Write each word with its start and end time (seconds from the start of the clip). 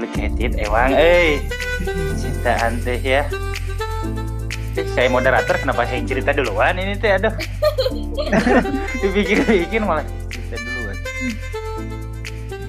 complicated 0.00 0.56
emang 0.56 0.96
eh 0.96 1.44
cintaan 2.16 2.80
teh 2.80 2.96
ya 2.96 3.28
eh, 4.80 4.86
saya 4.96 5.12
moderator 5.12 5.60
kenapa 5.60 5.84
saya 5.84 6.00
cerita 6.08 6.32
duluan 6.32 6.80
ini 6.80 6.96
teh 6.96 7.20
aduh 7.20 7.36
dipikir-pikir 9.04 9.84
malah 9.84 10.00
cerita 10.32 10.56
duluan 10.56 10.96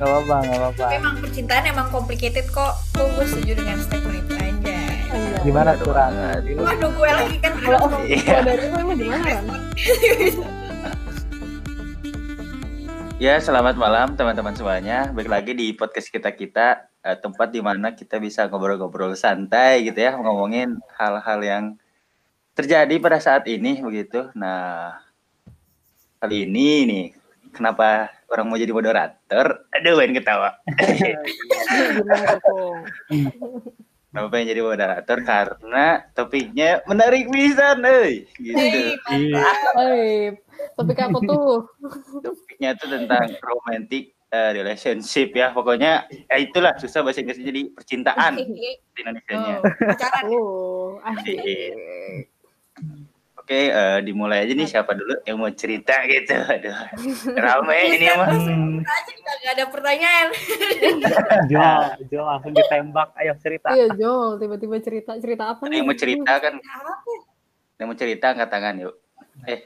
Gak 0.02 0.09
apa-apa, 0.09 0.36
gak 0.49 0.57
apa-apa. 0.57 0.86
Memang 0.97 1.15
percintaan 1.21 1.63
emang 1.70 1.88
complicated 1.94 2.49
kok. 2.49 2.73
Kok 2.97 3.05
gue 3.05 3.21
setuju 3.21 3.53
dengan 3.53 3.77
statement 3.77 4.17
itu 4.17 4.33
aja. 4.33 4.77
Gimana 5.45 5.77
tuh, 5.77 5.93
Ran? 5.93 6.41
Waduh 6.41 6.89
gue 6.89 7.05
lagi 7.05 7.37
kan 7.37 7.53
Kalau 7.61 7.85
kalau 7.85 8.01
Iya. 8.09 8.41
dari 8.41 8.65
lu 8.65 8.77
emang 8.81 8.97
gimana? 8.97 9.29
Ya, 13.21 13.37
selamat 13.37 13.77
malam 13.77 14.17
teman-teman 14.17 14.57
semuanya. 14.57 15.13
Balik 15.13 15.29
lagi 15.29 15.53
di 15.53 15.69
podcast 15.77 16.09
kita-kita, 16.09 16.91
eh, 17.02 17.18
tempat 17.18 17.49
di 17.49 17.62
mana 17.62 17.94
kita 17.98 18.22
bisa 18.22 18.45
ngobrol-ngobrol 18.48 19.18
santai 19.18 19.86
gitu 19.90 20.00
ya, 20.02 20.18
ngomongin 20.18 20.78
hal-hal 20.98 21.40
yang 21.42 21.66
terjadi 22.54 22.96
pada 23.02 23.18
saat 23.18 23.48
ini 23.50 23.82
begitu. 23.82 24.30
Nah, 24.38 25.02
kali 26.22 26.45
ini 26.45 26.70
nih, 26.86 27.06
kenapa 27.56 28.14
orang 28.30 28.45
mau 28.48 28.59
jadi 28.59 28.72
moderator? 28.72 29.66
Aduh, 29.73 29.98
pengen 29.98 30.22
ketawa. 30.22 30.56
Tuh? 32.45 32.86
Kenapa 34.12 34.28
pengen 34.28 34.52
jadi 34.52 34.62
moderator? 34.62 35.18
Karena 35.23 36.04
topiknya 36.12 36.84
menarik 36.84 37.31
bisa, 37.31 37.80
nih. 37.80 38.28
Gitu. 38.36 38.59
Topik 40.76 41.00
apa 41.00 41.18
tuh? 41.23 41.66
Topiknya 42.20 42.76
itu 42.76 42.86
tentang 42.92 43.31
romantic 43.40 44.12
eh, 44.31 44.49
relationship 44.53 45.30
ya. 45.31 45.52
Pokoknya 45.52 45.91
ya 46.08 46.35
itulah 46.38 46.73
susah 46.76 47.03
bahasa 47.03 47.20
Inggrisnya 47.20 47.45
jadi 47.45 47.62
percintaan 47.70 48.34
di 48.39 48.72
Indonesia-nya. 48.98 49.55
Oh, 49.58 49.63
pacaran. 49.85 50.23
Oh, 50.31 51.00
asik. 51.03 51.38
Iya. 51.38 51.75
Oke, 53.36 53.67
eh, 53.67 53.97
dimulai 54.02 54.45
aja 54.45 54.53
nih 54.53 54.64
siapa 54.64 54.94
dulu 54.94 55.17
yang 55.25 55.36
mau 55.36 55.50
cerita 55.50 55.97
gitu. 56.06 56.31
Aduh, 56.31 56.78
rame 57.33 57.75
ini 57.89 58.08
mah. 58.14 58.30
Kita 59.03 59.31
nggak 59.33 59.53
ada 59.58 59.66
pertanyaan. 59.67 60.28
Jo, 61.52 61.59
Jo 62.08 62.19
langsung 62.23 62.53
ditembak. 62.53 63.11
Ayo 63.17 63.34
cerita. 63.38 63.73
Iya, 63.73 63.91
Jol, 63.94 64.38
tiba-tiba 64.38 64.78
cerita 64.80 65.17
cerita 65.17 65.44
apa 65.52 65.67
nih? 65.67 65.81
yang 65.81 65.88
mau 65.89 65.97
cerita 65.97 66.34
kan? 66.38 66.53
Yang 67.75 67.88
mau 67.89 67.97
cerita 67.97 68.25
angkat 68.30 68.50
tangan 68.50 68.75
yuk. 68.78 68.95
Eh, 69.50 69.59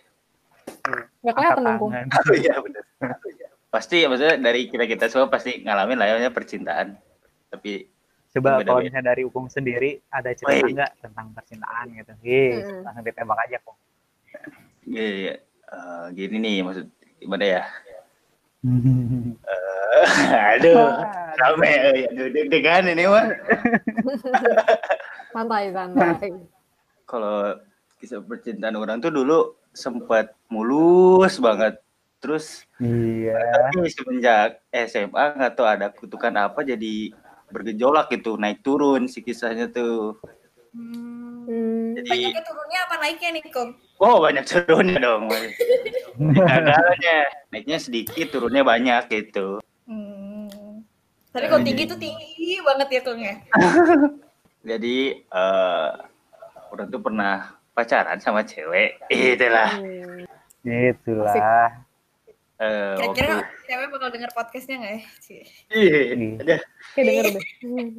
Gak 1.21 1.33
kelihatan 1.35 1.35
Angkat 1.35 1.65
dong, 1.67 1.77
Kung. 1.77 1.91
tangan. 1.91 2.07
oh 2.15 2.35
iya 2.35 2.55
benar. 2.57 2.83
Pasti 3.75 4.07
maksudnya 4.07 4.39
dari 4.39 4.71
kita 4.71 4.87
kita 4.87 5.11
semua 5.11 5.27
pasti 5.27 5.59
ngalamin 5.59 5.99
lah 5.99 6.07
ya 6.15 6.31
percintaan. 6.31 6.95
Tapi 7.51 7.91
Coba 8.31 8.63
kalau 8.63 8.79
misalnya 8.79 9.11
dari 9.11 9.23
hukum 9.23 9.47
sendiri 9.47 9.99
ada 10.07 10.31
cerita 10.31 10.63
Woi. 10.63 10.71
nggak 10.75 10.91
tentang 11.03 11.27
percintaan 11.31 11.85
gitu? 11.91 12.11
Ih, 12.23 12.63
Mm-mm. 12.63 12.83
langsung 12.83 13.03
ditembak 13.03 13.39
aja 13.43 13.57
kok. 13.59 13.75
iya, 14.87 15.03
iya. 15.03 15.35
Eh, 15.65 16.03
gini 16.15 16.35
nih 16.39 16.55
maksud 16.63 16.87
gimana 17.19 17.43
ya? 17.43 17.63
Eh, 19.45 20.03
aduh, 20.57 20.89
rame. 21.37 21.69
eh, 21.69 22.09
Aduh, 22.09 22.27
deg-degan 22.33 22.89
ini 22.89 23.05
mah. 23.05 23.29
Santai, 25.35 25.69
santai. 25.69 26.31
kalau 27.05 27.53
kisah 28.01 28.19
percintaan 28.19 28.73
orang 28.73 28.97
tuh 28.97 29.13
dulu 29.13 29.53
sempat 29.69 30.33
mulus 30.49 31.37
banget. 31.37 31.77
Terus 32.25 32.65
Iya. 32.81 33.37
tapi 33.69 33.85
semenjak 33.93 34.65
SMA 34.73 35.37
nggak 35.37 35.53
tahu 35.53 35.67
ada 35.69 35.93
kutukan 35.93 36.33
apa 36.33 36.65
jadi 36.65 37.13
bergejolak 37.53 38.09
gitu, 38.09 38.33
naik 38.41 38.65
turun 38.65 39.05
si 39.05 39.21
kisahnya 39.21 39.69
tuh. 39.69 40.17
Hmm. 40.73 41.93
Jadi 41.95 42.09
Banyaknya 42.09 42.41
turunnya 42.41 42.79
apa 42.89 42.95
naiknya 42.97 43.29
nih, 43.37 43.43
Kong? 43.53 43.69
oh 44.01 44.17
banyak 44.19 44.43
turunnya 44.43 44.97
dong. 44.97 45.29
Gagalnya 46.35 47.17
naiknya 47.53 47.77
sedikit, 47.77 48.33
turunnya 48.33 48.65
banyak 48.65 49.05
gitu. 49.13 49.61
Hmm. 49.85 50.81
Tapi 51.29 51.45
kalau 51.45 51.61
tinggi 51.61 51.85
tuh 51.85 52.01
tinggi 52.01 52.57
banget 52.65 52.89
ya, 52.89 53.01
Kong 53.05 53.19
ya. 53.21 53.35
Jadi 54.73 54.97
eh 55.21 55.89
orang 56.73 56.87
tuh 56.89 57.01
pernah 57.05 57.53
pacaran 57.77 58.17
sama 58.17 58.41
cewek. 58.41 58.97
Itulah. 59.13 59.77
hmm. 59.77 60.25
Gitulah. 60.65 61.29
Eh, 61.37 61.69
waktu 62.55 63.19
Kira-kira 63.19 63.35
cewek 63.67 63.87
bakal 63.91 64.09
denger 64.09 64.31
podcastnya 64.31 64.75
nggak 64.79 64.93
ya? 64.95 65.01
Ih, 65.75 65.91
ada. 66.39 66.55
Kayak 66.95 67.05
denger 67.05 67.25
deh. 67.27 67.45
Hmm. 67.61 67.89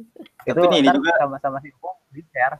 Itu 0.43 0.57
Tapi 0.57 0.75
ini 0.75 0.87
juga- 0.89 1.17
sama-sama 1.21 1.57
si 1.61 1.69
hukum 1.69 1.93
di 2.09 2.21
share. 2.33 2.57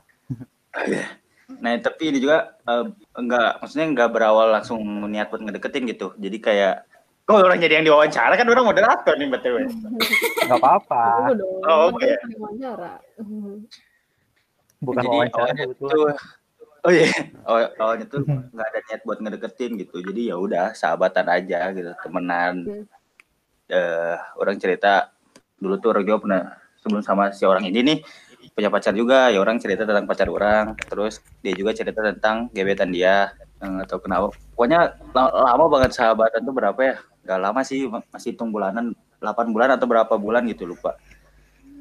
Nah, 1.58 1.72
tapi 1.80 2.02
ini 2.12 2.18
juga 2.20 2.54
eh, 2.62 2.84
enggak 3.16 3.50
maksudnya 3.58 3.86
enggak 3.88 4.10
berawal 4.12 4.52
langsung 4.52 4.78
niat 5.08 5.32
buat 5.32 5.42
ngedeketin 5.42 5.88
gitu. 5.88 6.14
Jadi 6.14 6.38
kayak 6.38 6.86
kok 7.24 7.40
orang 7.40 7.58
jadi 7.58 7.80
yang 7.80 7.86
diwawancara 7.88 8.36
kan 8.36 8.46
orang 8.46 8.68
moderator 8.68 9.14
nih 9.16 9.28
BTW. 9.28 9.56
Gak 10.46 10.54
apa-apa. 10.54 11.02
Tunggu 11.28 11.34
dong. 11.40 11.60
Oh, 11.60 11.88
kan 11.92 11.92
oke. 11.92 12.08
kita 12.08 12.36
wawancara. 12.38 12.92
Hmm. 13.18 13.56
Bukan 14.78 15.02
jadi 15.02 15.08
wawancara 15.10 15.34
awalnya 15.42 15.64
kebetulan. 15.66 15.92
tuh 15.92 16.06
Oh 16.86 16.92
iya, 16.94 17.06
Awal- 17.48 17.74
awalnya 17.78 18.06
tuh 18.06 18.22
nggak 18.22 18.68
ada 18.70 18.80
niat 18.86 19.00
buat 19.02 19.18
ngedeketin 19.18 19.72
gitu. 19.82 19.98
Jadi 19.98 20.30
ya 20.30 20.36
udah 20.38 20.72
sahabatan 20.72 21.26
aja 21.26 21.74
gitu, 21.74 21.90
temenan. 22.04 22.54
Hmm. 22.66 22.84
Eh, 23.68 24.16
orang 24.40 24.56
cerita 24.56 25.12
dulu 25.60 25.76
tuh 25.82 25.92
orang 25.92 26.04
juga 26.06 26.18
pernah 26.22 26.42
sebelum 26.80 27.02
sama 27.04 27.34
si 27.34 27.44
orang 27.44 27.66
ini 27.68 27.80
nih 27.84 27.98
punya 28.54 28.70
pacar 28.70 28.94
juga. 28.94 29.28
Ya 29.28 29.42
orang 29.42 29.58
cerita 29.58 29.82
tentang 29.84 30.06
pacar 30.06 30.30
orang. 30.30 30.78
Terus 30.78 31.20
dia 31.42 31.52
juga 31.52 31.74
cerita 31.74 32.00
tentang 32.00 32.48
gebetan 32.54 32.94
dia 32.94 33.34
eh, 33.60 33.78
atau 33.84 33.98
kenapa. 33.98 34.30
Pokoknya 34.54 34.94
la- 35.12 35.34
lama 35.52 35.64
banget 35.68 35.98
sahabatan 35.98 36.40
tuh 36.46 36.54
berapa 36.54 36.80
ya? 36.80 36.96
Gak 37.28 37.40
lama 37.44 37.60
sih, 37.60 37.84
masih 38.08 38.32
hitung 38.32 38.48
bulanan, 38.48 38.96
8 39.20 39.52
bulan 39.52 39.76
atau 39.76 39.84
berapa 39.84 40.14
bulan 40.16 40.48
gitu 40.48 40.64
lupa. 40.64 40.96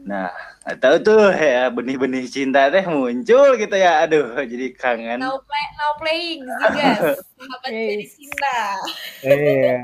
Nah, 0.08 0.32
tahu 0.80 0.96
tuh 1.04 1.20
ya 1.36 1.68
benih-benih 1.68 2.32
cinta 2.32 2.72
teh 2.72 2.88
muncul 2.88 3.60
gitu 3.60 3.76
ya. 3.76 4.08
Aduh, 4.08 4.40
jadi 4.48 4.72
kangen. 4.72 5.20
Now, 5.20 5.44
play, 5.44 5.66
now 5.76 5.92
playing, 6.00 6.42
Zigas. 6.48 7.00
Sahabat 7.38 7.72
dari 7.76 8.06
Sinda. 8.08 8.60
Iya. 9.28 9.78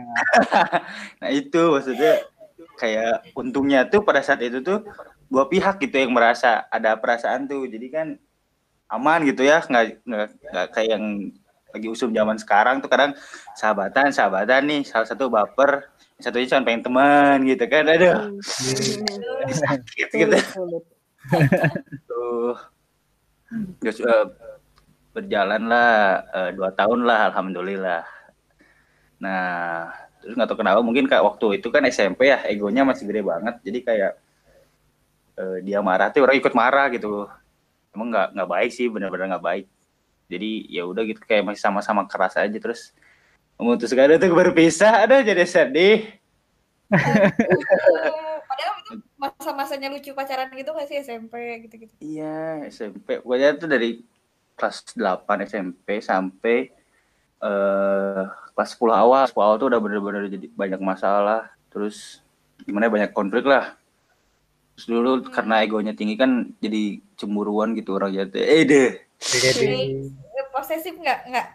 Nah 1.22 1.30
itu 1.30 1.62
maksudnya 1.76 2.24
kayak 2.80 3.36
untungnya 3.36 3.86
tuh 3.92 4.02
pada 4.02 4.24
saat 4.24 4.40
itu 4.42 4.64
tuh 4.64 4.88
dua 5.28 5.46
pihak 5.52 5.84
gitu 5.84 5.96
yang 6.08 6.16
merasa 6.16 6.64
ada 6.72 6.96
perasaan 6.96 7.46
tuh. 7.46 7.68
Jadi 7.68 7.88
kan 7.92 8.08
aman 8.88 9.28
gitu 9.28 9.44
ya, 9.44 9.60
nggak 9.60 10.08
nggak 10.08 10.28
nggak 10.40 10.68
kayak 10.72 10.90
yang 10.96 11.06
lagi 11.74 11.88
usum 11.90 12.14
zaman 12.14 12.38
sekarang 12.38 12.80
tuh 12.80 12.88
kadang 12.88 13.18
sahabatan 13.58 14.14
sahabatan 14.14 14.62
nih 14.70 14.82
salah 14.86 15.10
satu 15.10 15.26
baper 15.26 15.90
satunya 16.24 16.48
cuma 16.48 16.64
pengen 16.64 16.84
teman 16.88 17.38
gitu 17.44 17.66
kan 17.68 17.84
aduh. 17.84 18.32
Hmm. 18.32 19.52
sakit 19.52 20.08
gitu. 20.16 20.38
Tuh 22.08 22.56
terus 23.84 24.00
eh, 24.02 24.26
berjalan 25.14 25.62
lah 25.68 26.24
eh, 26.32 26.50
dua 26.56 26.72
tahun 26.72 27.04
lah 27.04 27.30
alhamdulillah. 27.30 28.04
Nah 29.20 29.92
terus 30.24 30.40
nggak 30.40 30.48
tahu 30.48 30.60
kenapa 30.64 30.80
mungkin 30.80 31.06
kayak 31.12 31.28
waktu 31.28 31.60
itu 31.60 31.68
kan 31.68 31.84
SMP 31.92 32.32
ya 32.32 32.40
egonya 32.48 32.88
masih 32.88 33.04
gede 33.06 33.22
banget. 33.22 33.60
Jadi 33.62 33.80
kayak 33.84 34.14
eh, 35.38 35.58
dia 35.68 35.84
marah 35.84 36.08
tuh 36.10 36.24
orang 36.24 36.40
ikut 36.40 36.54
marah 36.56 36.88
gitu. 36.90 37.28
Emang 37.92 38.10
nggak 38.10 38.28
nggak 38.34 38.50
baik 38.50 38.72
sih 38.72 38.88
benar-benar 38.88 39.38
nggak 39.38 39.46
baik. 39.46 39.66
Jadi 40.32 40.72
ya 40.72 40.88
udah 40.88 41.04
gitu 41.04 41.20
kayak 41.28 41.46
masih 41.46 41.62
sama-sama 41.62 42.08
keras 42.08 42.40
aja. 42.40 42.58
Terus 42.58 42.96
memutuskan 43.58 44.12
untuk 44.18 44.34
berpisah 44.34 45.06
ada 45.06 45.22
jadi 45.22 45.46
sedih 45.46 46.10
Padahal 48.50 48.76
itu 48.86 48.94
masa-masanya 49.18 49.90
lucu 49.90 50.14
pacaran 50.14 50.52
gitu 50.54 50.70
nggak 50.70 50.88
sih 50.90 50.98
SMP 51.02 51.66
gitu-gitu? 51.66 51.94
Iya, 51.98 52.70
SMP. 52.70 53.18
Pokoknya 53.24 53.58
itu 53.58 53.66
dari 53.66 53.90
kelas 54.54 54.94
8 54.94 55.26
SMP 55.50 55.98
sampai 56.04 56.70
eh 57.42 58.24
kelas 58.54 58.70
10 58.78 58.94
awal. 58.94 59.24
10 59.26 59.34
awal 59.42 59.58
tuh 59.58 59.68
udah 59.74 59.80
bener-bener 59.82 60.30
jadi 60.30 60.48
banyak 60.54 60.82
masalah. 60.86 61.50
Terus 61.74 62.22
gimana 62.62 62.88
ya, 62.88 62.94
banyak 62.94 63.12
konflik 63.18 63.50
lah. 63.50 63.74
Terus 64.78 64.86
dulu 64.90 65.12
karena 65.34 65.66
egonya 65.66 65.98
tinggi 65.98 66.14
kan 66.14 66.54
jadi 66.62 67.02
cemburuan 67.18 67.74
gitu 67.74 67.98
orang 67.98 68.14
jatuh. 68.14 68.38
Eh 68.38 68.64
deh, 68.70 68.90
Eh, 69.24 70.46
Posesif 70.54 70.94
nggak? 70.94 71.20
Nggak. 71.32 71.48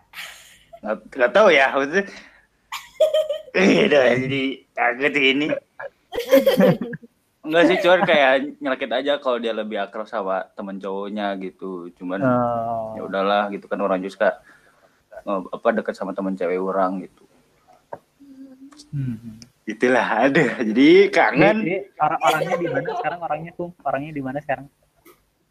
Nggak, 0.83 0.97
nggak 1.15 1.33
tahu 1.33 1.49
ya 1.53 1.67
maksudnya. 1.75 2.05
Eh 3.57 3.89
deh, 3.89 4.05
jadi 4.27 4.43
kaget 4.77 5.15
ini. 5.19 5.47
Enggak 7.49 7.65
sih, 7.65 7.77
cuman 7.81 8.01
kayak 8.05 8.61
nyelekit 8.61 8.93
aja 8.93 9.13
kalau 9.23 9.41
dia 9.41 9.57
lebih 9.57 9.81
akrab 9.81 10.05
sama 10.05 10.45
temen 10.53 10.77
cowoknya 10.77 11.33
gitu. 11.41 11.89
Cuman 11.97 12.21
oh, 12.21 12.99
ya 12.99 13.03
udahlah 13.09 13.49
gitu 13.55 13.65
kan 13.71 13.81
orang 13.81 14.05
juga 14.05 14.45
eh, 15.25 15.41
apa 15.49 15.69
dekat 15.75 15.95
sama 15.97 16.13
teman 16.13 16.37
cewek 16.37 16.61
orang 16.61 17.03
gitu 17.09 17.29
hmm. 18.93 19.43
itulah 19.69 20.07
aduh 20.29 20.51
jadi 20.63 20.89
kangen 21.13 21.57
Jadi, 21.65 21.77
orang 22.01 22.21
orangnya 22.23 22.57
di 22.57 22.69
mana 22.69 22.89
sekarang 22.95 23.21
orangnya 23.21 23.53
kum 23.57 23.71
orangnya 23.85 24.13
di 24.13 24.23
mana 24.23 24.39
sekarang 24.41 24.67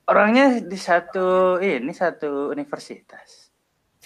orangnya 0.08 0.46
di 0.64 0.78
satu 0.80 1.60
ini 1.62 1.94
satu 1.94 2.50
universitas 2.50 3.47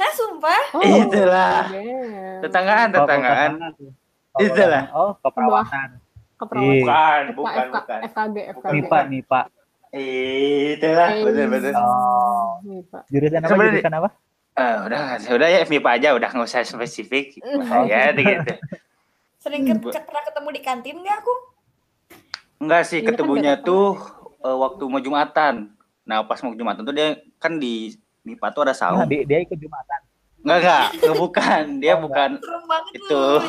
Saya 0.02 0.18
sumpah. 0.18 0.62
Oh, 0.74 0.82
itulah 0.82 1.62
yeah. 1.70 2.42
tetanggaan 2.42 2.90
Oh, 2.90 2.96
tetanggaan. 2.98 3.50
Oh, 4.34 4.40
Itulah. 4.40 4.84
oh 4.92 5.12
keperawatan 5.20 5.90
Keperawatan. 6.36 6.74
Iya. 6.74 6.82
bukan 6.82 7.22
bukan 7.38 7.54
FK, 7.62 7.70
bukan 7.70 8.00
FKG, 8.02 8.38
FKG. 8.50 8.72
Nipa 8.74 9.00
Nipa 9.06 9.42
itulah 9.94 11.08
Eh, 11.12 11.22
betul 11.22 11.46
betul 11.52 11.74
oh 11.76 12.50
Nipa. 12.64 13.00
jurusan 13.06 13.38
apa 13.38 13.46
Sebenarnya- 13.46 13.74
jurusan 13.78 13.94
apa 13.94 14.10
Eh, 14.52 14.76
udah 14.84 15.00
udah 15.32 15.48
ya 15.48 15.60
FMIPA 15.62 15.90
aja 15.94 16.08
udah 16.12 16.30
nggak 16.30 16.50
usah 16.50 16.66
spesifik 16.66 17.38
Oh. 17.46 17.86
ya 17.92 18.10
gitu 18.12 18.54
Sering 19.38 19.64
ke- 19.64 19.78
ke- 19.86 20.02
pernah 20.02 20.24
ketemu 20.24 20.50
di 20.50 20.62
kantin 20.62 20.96
nggak 20.98 21.18
aku? 21.18 21.34
enggak 22.58 22.82
sih 22.84 22.98
Iya 22.98 23.06
kan 23.06 23.12
ketemunya 23.14 23.54
tuh 23.60 24.02
eh, 24.40 24.58
waktu 24.58 24.82
mau 24.84 24.98
jumatan 24.98 25.78
nah 26.02 26.24
pas 26.24 26.40
mau 26.40 26.52
jumatan 26.52 26.82
tuh 26.82 26.92
dia 26.92 27.08
kan 27.38 27.56
di 27.56 27.94
MIPA 28.22 28.48
tuh 28.54 28.62
ada 28.62 28.70
nah, 28.70 28.78
saung 28.78 29.02
dia, 29.10 29.26
dia 29.26 29.42
ikut 29.42 29.58
jumatan. 29.58 30.00
Enggak 30.42 30.58
enggak. 30.58 30.86
Enggak, 30.98 31.18
bukan. 31.18 31.64
Dia 31.78 31.94
Oh, 31.94 32.00
bukan 32.02 32.30
Itu. 32.94 33.24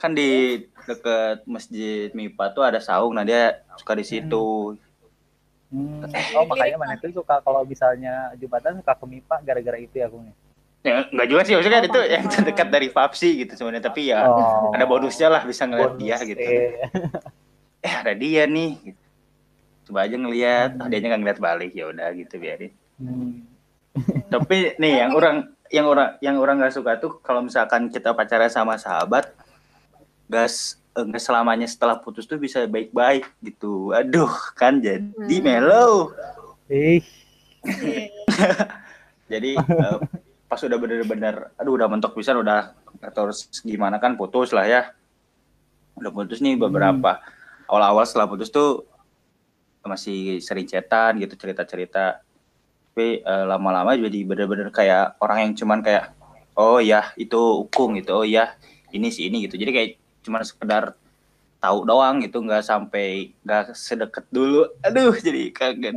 kan 0.00 0.10
di 0.14 0.64
deket 0.88 1.44
masjid 1.44 2.08
MIPA 2.14 2.44
tuh 2.50 2.62
ada 2.64 2.78
saung. 2.78 3.12
Nah 3.12 3.26
dia 3.26 3.62
suka 3.76 3.92
di 3.94 4.04
situ. 4.06 4.78
Hmm. 5.68 6.00
Oh 6.32 6.48
makanya 6.48 6.80
mana 6.80 6.96
tuh 6.96 7.12
suka 7.12 7.44
kalau 7.44 7.60
misalnya 7.62 8.32
jumatan 8.40 8.80
suka 8.80 8.94
ke 8.96 9.04
MIPA 9.04 9.36
gara-gara 9.44 9.76
itu 9.76 9.96
ya 9.98 10.08
Kung. 10.08 10.32
ya? 10.80 11.04
Enggak 11.12 11.26
juga 11.28 11.42
sih. 11.44 11.54
Maksudnya 11.58 11.80
Oh, 11.84 11.88
itu 11.90 12.00
yang 12.08 12.24
terdekat 12.26 12.68
dari 12.70 12.88
Fapsi 12.88 13.30
gitu 13.44 13.52
sebenarnya. 13.58 13.84
Tapi 13.90 14.14
ya 14.14 14.24
Oh. 14.24 14.72
ada 14.72 14.86
bonusnya 14.88 15.28
lah 15.28 15.42
bisa 15.44 15.68
ngeliat 15.68 15.98
Bonus, 15.98 16.00
dia 16.00 16.16
gitu. 16.24 16.40
Eh. 16.40 16.72
eh 17.84 17.92
ada 17.92 18.12
dia 18.14 18.46
nih 18.48 18.70
gitu. 18.86 19.00
Coba 19.88 20.04
aja 20.04 20.14
ngeliat. 20.14 20.76
Ah, 20.76 20.86
dia 20.86 21.00
nggak 21.00 21.20
ngeliat 21.24 21.40
balik. 21.40 21.72
Ya 21.72 21.88
udah 21.88 22.12
gitu 22.12 22.36
biarin. 22.36 22.72
Hmm. 22.98 23.46
tapi 24.30 24.78
nih 24.78 25.06
yang 25.06 25.12
orang 25.14 25.36
yang 25.70 25.86
orang 25.86 26.08
yang 26.22 26.36
orang 26.38 26.62
nggak 26.62 26.74
suka 26.74 26.98
tuh 26.98 27.18
kalau 27.18 27.42
misalkan 27.42 27.90
kita 27.90 28.14
pacaran 28.14 28.46
sama 28.46 28.78
sahabat 28.78 29.34
gas 30.30 30.78
enggak 30.94 31.22
selamanya 31.22 31.66
setelah 31.66 31.98
putus 31.98 32.26
tuh 32.26 32.38
bisa 32.38 32.62
baik-baik 32.66 33.26
gitu. 33.40 33.90
Aduh 33.90 34.30
kan 34.54 34.78
jadi 34.78 35.02
Hmm. 35.14 35.42
mellow. 35.42 36.10
Ih, 36.68 37.00
jadi 39.32 39.56
eh, 39.56 39.96
pas 40.44 40.60
udah 40.60 40.78
bener-bener 40.78 41.48
aduh 41.56 41.80
udah 41.80 41.88
mentok 41.88 42.12
pisan 42.12 42.40
udah 42.40 42.76
harus 43.00 43.48
gimana 43.64 43.96
kan 43.96 44.14
putus 44.14 44.52
lah 44.52 44.66
ya. 44.68 44.82
Udah 45.96 46.10
putus 46.12 46.38
nih 46.38 46.54
beberapa. 46.54 47.18
Awal-awal 47.68 48.04
setelah 48.04 48.28
putus 48.28 48.48
tuh 48.48 48.84
masih 49.88 50.38
sering 50.44 50.68
chatan 50.68 51.18
gitu 51.24 51.34
cerita-cerita 51.34 52.20
tapi 52.98 53.22
eh, 53.22 53.44
lama-lama 53.46 53.94
jadi 53.94 54.26
bener-bener 54.26 54.74
kayak 54.74 55.14
orang 55.22 55.38
yang 55.46 55.52
cuman 55.54 55.78
kayak 55.86 56.10
oh 56.58 56.82
ya 56.82 57.14
itu 57.14 57.38
ukung 57.62 57.94
gitu 57.94 58.22
oh 58.22 58.26
ya 58.26 58.58
ini 58.90 59.06
sih 59.14 59.30
ini 59.30 59.46
gitu 59.46 59.54
jadi 59.54 59.70
kayak 59.70 59.90
cuman 60.26 60.42
sekedar 60.42 60.98
tahu 61.62 61.86
doang 61.86 62.18
gitu 62.22 62.42
nggak 62.42 62.62
sampai 62.66 63.34
nggak 63.46 63.78
sedekat 63.78 64.26
dulu 64.34 64.66
aduh 64.82 65.14
jadi 65.14 65.54
kangen. 65.54 65.94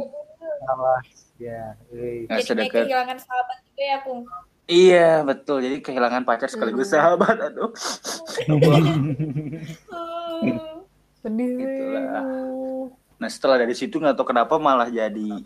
Ya, 1.42 1.74
eh. 1.90 2.30
nggak 2.30 2.38
Jadi 2.38 2.40
kayak 2.46 2.46
sedekat 2.46 2.86
kehilangan 2.86 3.18
sahabat 3.18 3.58
juga 3.66 3.82
ya, 3.82 3.98
Pung. 4.06 4.22
Iya 4.70 5.26
betul, 5.26 5.58
jadi 5.66 5.82
kehilangan 5.82 6.22
pacar 6.22 6.54
sekaligus 6.54 6.94
Hmm. 6.94 7.02
sahabat, 7.02 7.50
aduh. 7.50 7.74
Sedih. 11.26 12.94
Nah 13.22 13.30
setelah 13.30 13.62
dari 13.62 13.78
situ 13.78 14.02
nggak 14.02 14.18
tahu 14.18 14.34
kenapa 14.34 14.58
malah 14.58 14.90
jadi 14.90 15.46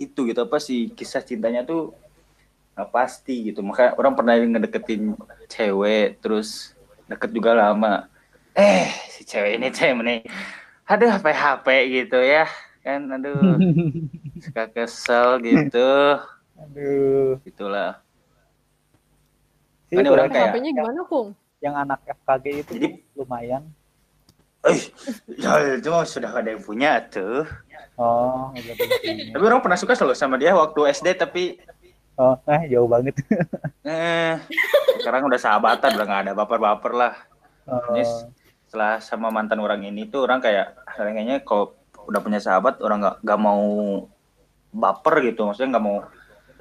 itu 0.00 0.20
gitu 0.24 0.40
apa 0.40 0.56
sih 0.56 0.88
kisah 0.88 1.20
cintanya 1.20 1.60
tuh 1.60 1.92
nggak 2.72 2.88
pasti 2.88 3.52
gitu. 3.52 3.60
Makanya 3.60 3.92
orang 3.94 4.16
pernah 4.16 4.34
ngedeketin 4.34 5.12
cewek 5.46 6.16
terus 6.18 6.72
deket 7.04 7.28
juga 7.30 7.52
lama. 7.52 8.08
Eh 8.56 8.88
si 9.12 9.22
cewek 9.22 9.60
ini 9.60 9.68
cewek 9.68 10.00
ini, 10.00 10.16
aduh 10.88 11.20
PHP 11.20 11.66
gitu 11.92 12.16
ya 12.16 12.48
kan, 12.80 13.04
aduh 13.12 13.60
suka 14.42 14.64
kesel 14.66 15.36
gitu, 15.44 16.16
Aduh. 16.56 17.36
gitulah. 17.44 18.00
Sih, 19.86 20.00
Ini 20.00 20.08
orang 20.08 20.32
kayak- 20.32 20.54
HP-nya 20.56 20.70
gimana, 20.72 21.00
Kung? 21.04 21.36
yang 21.60 21.76
anak 21.76 22.00
FKG 22.08 22.44
itu 22.56 22.72
Jadi- 22.72 23.04
lumayan. 23.12 23.68
Eh, 24.60 24.76
ya 25.40 25.80
itu 25.80 25.88
sudah 25.88 26.30
ada 26.36 26.52
yang 26.52 26.60
punya 26.60 27.00
tuh. 27.08 27.48
Oh, 27.96 28.52
udah. 28.52 28.74
Tapi 29.32 29.44
orang 29.44 29.64
pernah 29.64 29.78
suka 29.80 29.96
selalu 29.96 30.16
sama 30.16 30.36
dia 30.36 30.52
waktu 30.52 30.92
SD 30.92 31.16
tapi 31.16 31.56
oh, 32.20 32.36
eh 32.44 32.68
jauh 32.68 32.88
banget. 32.88 33.16
eh 33.88 34.36
sekarang 35.00 35.24
udah 35.24 35.40
sahabatan 35.40 35.96
udah 35.96 36.06
nggak 36.06 36.22
ada 36.28 36.32
baper-baper 36.36 36.92
lah. 36.92 37.14
Oh, 37.64 37.96
Ini 37.96 38.04
setelah 38.68 39.00
sama 39.00 39.32
mantan 39.32 39.58
orang 39.64 39.80
ini 39.82 40.06
tuh 40.06 40.28
orang 40.28 40.44
kayak 40.44 40.76
kayaknya 40.94 41.40
kalau 41.40 41.74
udah 42.06 42.20
punya 42.20 42.38
sahabat 42.38 42.78
orang 42.84 43.02
nggak 43.02 43.16
nggak 43.24 43.40
mau 43.40 43.64
baper 44.70 45.14
gitu 45.26 45.48
maksudnya 45.48 45.76
nggak 45.76 45.84
mau 45.84 46.06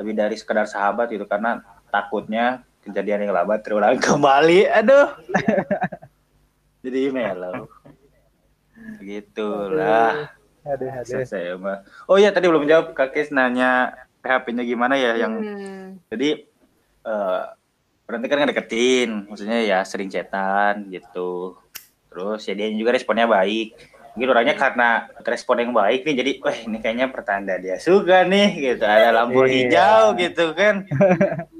lebih 0.01 0.13
dari 0.17 0.35
sekedar 0.39 0.65
sahabat 0.65 1.11
gitu 1.13 1.29
karena 1.29 1.61
takutnya 1.93 2.65
kejadian 2.81 3.29
yang 3.29 3.33
lama 3.37 3.61
terulang 3.61 4.01
kembali 4.07 4.65
aduh 4.71 5.13
jadi 6.79 7.09
melo 7.09 7.67
gitulah 8.99 10.31
aduh. 10.63 10.91
selesai 11.03 11.55
mah 11.55 11.81
oh 12.05 12.15
iya 12.15 12.29
tadi 12.29 12.45
belum 12.45 12.63
jawab 12.63 12.91
kakek 12.91 13.29
nanya 13.29 13.95
PHP-nya 14.19 14.63
gimana 14.63 14.95
ya 14.95 15.15
yang 15.15 15.33
Hmm. 15.39 15.95
jadi 16.07 16.43
eh 17.01 17.43
berarti 18.03 18.25
kan 18.25 18.37
ngedeketin 18.39 19.09
maksudnya 19.25 19.61
ya 19.61 19.79
sering 19.81 20.09
chatan 20.09 20.89
gitu. 20.89 21.55
Terus 22.09 22.41
ya 22.43 22.53
dia 22.53 22.67
juga 22.69 22.91
responnya 22.91 23.23
baik. 23.23 23.77
Mungkin 24.11 24.27
orangnya 24.27 24.55
karena 24.55 24.89
respon 25.21 25.61
yang 25.61 25.71
baik 25.71 26.03
nih 26.03 26.15
jadi 26.17 26.31
wah 26.41 26.57
ini 26.57 26.77
kayaknya 26.77 27.07
pertanda 27.07 27.55
dia 27.55 27.77
suka 27.77 28.25
nih 28.25 28.49
gitu. 28.73 28.83
Ada 28.83 29.13
lampu 29.13 29.45
Iya. 29.45 29.51
hijau 29.55 30.03
gitu 30.17 30.45
kan 30.51 30.83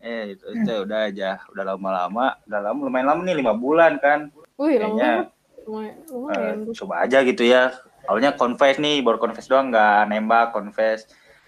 eh 0.00 0.32
itu, 0.32 0.44
itu 0.54 0.72
udah 0.80 1.00
aja 1.06 1.30
udah 1.48 1.64
lama-lama 1.66 2.26
udah 2.44 2.60
lama 2.62 2.80
lumayan 2.82 3.06
lama 3.06 3.20
nih 3.20 3.36
lima 3.36 3.52
bulan 3.52 3.96
kan 3.96 4.32
Wih, 4.56 4.76
lama 4.76 4.96
kayaknya. 4.96 5.12
Lumayan. 5.60 5.94
lumayan. 6.08 6.56
eh, 6.64 6.74
coba 6.74 6.94
aja 7.00 7.18
gitu 7.20 7.42
ya 7.42 7.62
awalnya 8.04 8.32
confess 8.32 8.76
nih 8.76 9.00
baru 9.00 9.16
confess 9.16 9.44
doang 9.44 9.68
nggak 9.68 10.08
nembak 10.08 10.50
confess 10.50 11.04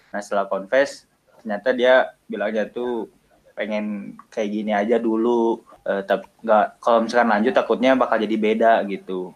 nah 0.09 0.19
setelah 0.19 0.45
confess 0.45 1.09
ternyata 1.35 1.69
dia 1.71 1.93
bilangnya 2.23 2.65
tuh 2.65 3.09
pengen 3.51 3.85
kayak 4.29 4.49
gini 4.49 4.71
aja 4.71 4.97
dulu 4.97 5.57
eh, 5.83 6.01
tapi 6.01 6.29
nggak 6.39 6.77
kalau 6.77 7.01
misalkan 7.01 7.29
lanjut 7.29 7.51
takutnya 7.51 7.93
bakal 7.93 8.15
jadi 8.15 8.35
beda 8.35 8.71
gitu 8.85 9.33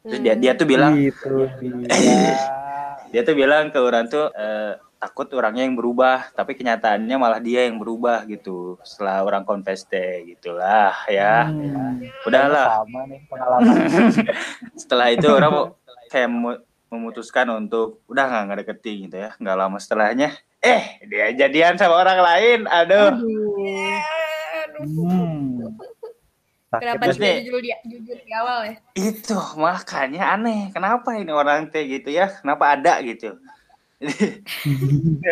terus 0.00 0.18
dia 0.18 0.32
Hmm. 0.32 0.40
dia 0.40 0.52
tuh 0.54 0.66
bilang 0.66 0.92
itu 0.94 1.34
dia. 1.60 1.88
dia 3.12 3.22
tuh 3.22 3.34
bilang 3.34 3.68
ke 3.68 3.78
orang 3.78 4.06
tuh 4.06 4.32
eh, 4.32 4.80
takut 5.06 5.30
orangnya 5.32 5.62
yang 5.62 5.72
berubah 5.72 6.28
tapi 6.32 6.52
kenyataannya 6.52 7.14
malah 7.14 7.38
dia 7.38 7.62
yang 7.62 7.78
berubah 7.78 8.26
gitu 8.26 8.74
setelah 8.82 9.22
orang 9.22 9.42
confess 9.42 9.82
teh 9.82 10.26
gitulah 10.26 10.90
ya 11.06 11.46
Hmm, 11.46 12.02
udahlah 12.22 12.82
sama 12.82 13.06
nih 13.06 13.20
pengalaman. 13.24 13.76
setelah 14.76 15.06
itu 15.08 15.26
orang 15.28 15.50
mau 15.50 15.64
kayak 16.06 16.26
memu- 16.26 16.62
memutuskan 16.88 17.46
untuk 17.52 18.02
udah 18.06 18.24
nggak 18.24 18.44
ngedeketin 18.48 19.06
gitu 19.06 19.16
ya 19.20 19.30
nggak 19.36 19.56
lama 19.56 19.76
setelahnya 19.76 20.34
eh 20.58 20.98
dia 21.02 21.30
jadian 21.32 21.74
sama 21.74 21.94
orang 21.96 22.18
lain 22.18 22.58
aduh 22.66 23.14
Aduh. 23.14 23.94
Aduh. 24.58 24.84
Hmm. 25.06 25.70
Kenapa 26.68 27.08
Terus 27.08 27.18
nih- 27.18 27.40
jujur 27.40 27.58
di, 27.58 27.70
jujur 27.86 28.18
di 28.18 28.32
awal 28.34 28.58
ya? 28.66 28.74
itu 28.92 29.32
makanya 29.56 30.34
aneh 30.34 30.68
kenapa 30.68 31.14
ini 31.14 31.30
orang 31.30 31.66
teh 31.66 31.86
gitu 31.86 32.10
ya 32.10 32.28
kenapa 32.34 32.74
ada 32.74 32.98
gitu 33.00 33.38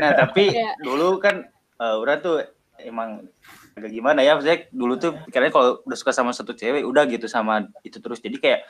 nah 0.00 0.10
tapi 0.16 0.50
Iya. 0.50 0.72
dulu 0.80 1.20
kan 1.20 1.44
eh, 1.74 1.94
orang 1.94 2.18
tuh 2.20 2.36
emang 2.80 3.28
agak 3.74 3.90
gimana 3.90 4.22
ya 4.22 4.34
maksudnya 4.34 4.66
dulu 4.70 4.94
tuh 4.96 5.12
pikirannya 5.26 5.52
kalau 5.52 5.68
udah 5.84 5.98
suka 5.98 6.12
sama 6.14 6.30
satu 6.30 6.54
cewek 6.54 6.82
udah 6.82 7.04
gitu 7.06 7.26
sama 7.26 7.66
itu 7.82 7.98
terus. 7.98 8.22
Jadi 8.22 8.38
kayak 8.38 8.60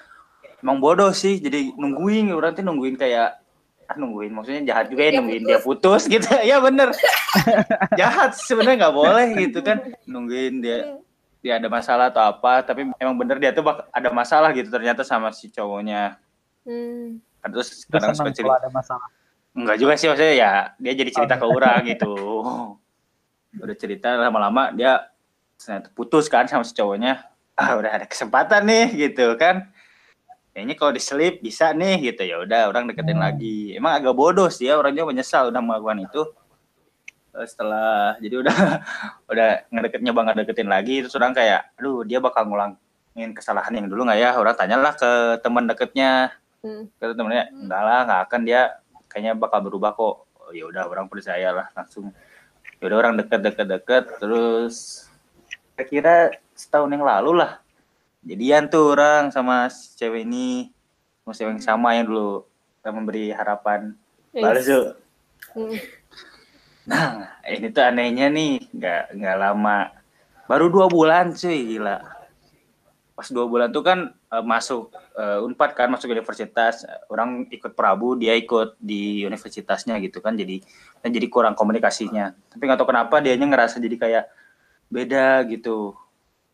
emang 0.61 0.81
bodoh 0.81 1.13
sih 1.13 1.39
jadi 1.39 1.73
nungguin. 1.77 2.33
Orang 2.33 2.57
tuh 2.57 2.65
nungguin 2.65 2.97
kayak 2.97 3.39
ah 3.85 3.97
nungguin. 3.97 4.33
Maksudnya 4.33 4.65
jahat 4.65 4.89
juga 4.89 5.05
ya 5.05 5.11
Dia 5.13 5.19
nungguin 5.21 5.45
dia 5.45 5.59
putus. 5.61 6.09
gitu. 6.09 6.25
Ya 6.51 6.57
bener. 6.59 6.91
Jahat 7.95 8.35
sebenarnya 8.35 8.89
nggak 8.89 8.97
boleh 8.97 9.27
gitu 9.41 9.61
kan. 9.61 9.79
Nungguin 10.09 10.65
dia 10.65 10.99
dia 11.45 11.61
ada 11.61 11.69
masalah 11.69 12.09
atau 12.09 12.25
apa 12.25 12.65
tapi 12.65 12.89
emang 12.97 13.17
bener 13.21 13.37
dia 13.37 13.53
tuh 13.53 13.61
ada 13.93 14.09
masalah 14.09 14.49
gitu 14.57 14.73
ternyata 14.73 15.05
sama 15.05 15.29
si 15.31 15.53
cowoknya. 15.53 16.17
Hmm. 16.65 17.21
Kan 17.45 17.49
terus 17.53 17.85
senang 17.85 18.17
suka 18.17 18.33
cerita. 18.33 18.57
ada 18.57 18.73
masalah. 18.73 19.09
Enggak 19.55 19.77
juga 19.79 19.95
sih 19.95 20.11
maksudnya 20.11 20.35
ya 20.35 20.53
dia 20.77 20.93
jadi 20.99 21.11
cerita 21.15 21.35
ke 21.39 21.47
orang 21.47 21.81
gitu. 21.87 22.13
Udah 23.63 23.77
cerita 23.79 24.19
lama-lama 24.19 24.75
dia 24.75 25.07
putus 25.95 26.27
kan 26.27 26.51
sama 26.51 26.67
si 26.67 26.75
cowoknya. 26.75 27.23
Ah 27.55 27.79
udah 27.79 28.03
ada 28.03 28.07
kesempatan 28.11 28.67
nih 28.67 28.87
gitu 29.09 29.39
kan. 29.39 29.71
Kayaknya 30.51 30.75
kalau 30.75 30.91
diselip 30.91 31.39
bisa 31.39 31.71
nih 31.71 32.11
gitu. 32.11 32.27
Ya 32.27 32.43
udah 32.43 32.67
orang 32.67 32.91
deketin 32.91 33.15
Hmm. 33.15 33.27
lagi. 33.31 33.79
Emang 33.79 33.95
agak 33.95 34.11
bodoh 34.19 34.51
sih 34.51 34.67
ya 34.67 34.75
orangnya 34.75 35.07
menyesal 35.07 35.55
udah 35.55 35.63
melakukan 35.63 36.03
itu. 36.03 36.23
Setelah 37.47 38.19
jadi 38.19 38.43
udah 38.43 38.57
udah 39.31 39.49
ngedeketnya 39.71 40.11
banget 40.11 40.35
deketin 40.43 40.67
lagi 40.67 41.07
terus 41.07 41.15
orang 41.15 41.31
kayak 41.31 41.71
aduh 41.79 42.03
dia 42.03 42.19
bakal 42.19 42.43
ngulangin 42.51 43.31
kesalahan 43.39 43.71
yang 43.71 43.87
dulu 43.87 44.03
nggak 44.03 44.19
ya? 44.19 44.31
Orang 44.35 44.59
tanyalah 44.59 44.99
ke 44.99 45.39
teman 45.47 45.71
deketnya. 45.71 46.35
Hmm. 46.65 46.89
ke 46.97 47.13
temennya 47.13 47.53
enggak 47.53 47.83
lah 47.85 48.01
nggak 48.09 48.21
akan 48.25 48.41
dia 48.49 48.61
kayaknya 49.15 49.39
bakal 49.39 49.63
berubah 49.63 49.95
kok 49.95 50.27
oh, 50.27 50.51
ya 50.51 50.67
udah 50.67 50.91
orang 50.91 51.07
percaya 51.07 51.55
lah 51.55 51.71
langsung 51.79 52.11
ya 52.83 52.85
udah 52.91 52.99
orang 52.99 53.15
deket 53.15 53.41
deket 53.47 53.67
deket 53.71 54.05
terus 54.19 55.07
kira 55.87 56.35
setahun 56.59 56.91
yang 56.91 57.07
lalu 57.07 57.39
lah 57.39 57.63
jadian 58.27 58.67
tuh 58.67 58.99
orang 58.99 59.31
sama 59.31 59.71
si 59.71 59.95
cewek 59.95 60.27
ini 60.27 60.75
sama 61.23 61.33
cewek 61.39 61.51
yang 61.55 61.63
sama 61.63 61.89
yang 61.95 62.11
dulu 62.11 62.43
yang 62.83 62.95
memberi 62.99 63.31
harapan 63.31 63.95
balas 64.35 64.67
yuk. 64.67 64.99
Hmm. 65.55 65.79
Nah, 66.85 67.33
ini 67.49 67.73
tuh 67.73 67.81
anehnya 67.81 68.29
nih, 68.29 68.61
nggak 68.75 69.17
nggak 69.17 69.37
lama, 69.41 69.89
baru 70.45 70.69
dua 70.69 70.87
bulan 70.91 71.33
cuy, 71.33 71.77
gila. 71.77 71.97
Pas 73.15 73.29
dua 73.33 73.47
bulan 73.49 73.73
tuh 73.73 73.81
kan 73.81 74.13
eh, 74.35 74.45
masuk 74.45 74.91
eh, 75.15 75.39
unpad 75.47 75.71
kan, 75.79 75.89
masuk 75.89 76.11
universitas, 76.11 76.83
orang 77.07 77.47
ikut 77.49 77.73
Prabu, 77.79 78.19
dia 78.19 78.35
ikut 78.35 78.77
di 78.83 79.23
universitasnya 79.23 79.97
gitu 80.03 80.19
kan, 80.19 80.35
jadi 80.35 80.59
dan 81.01 81.11
jadi 81.15 81.27
kurang 81.31 81.55
komunikasinya. 81.55 82.35
Tapi 82.51 82.63
nggak 82.67 82.79
tahu 82.83 82.91
kenapa 82.91 83.23
dianya 83.23 83.47
ngerasa 83.47 83.79
jadi 83.79 83.97
kayak 83.97 84.25
beda 84.91 85.47
gitu. 85.49 85.95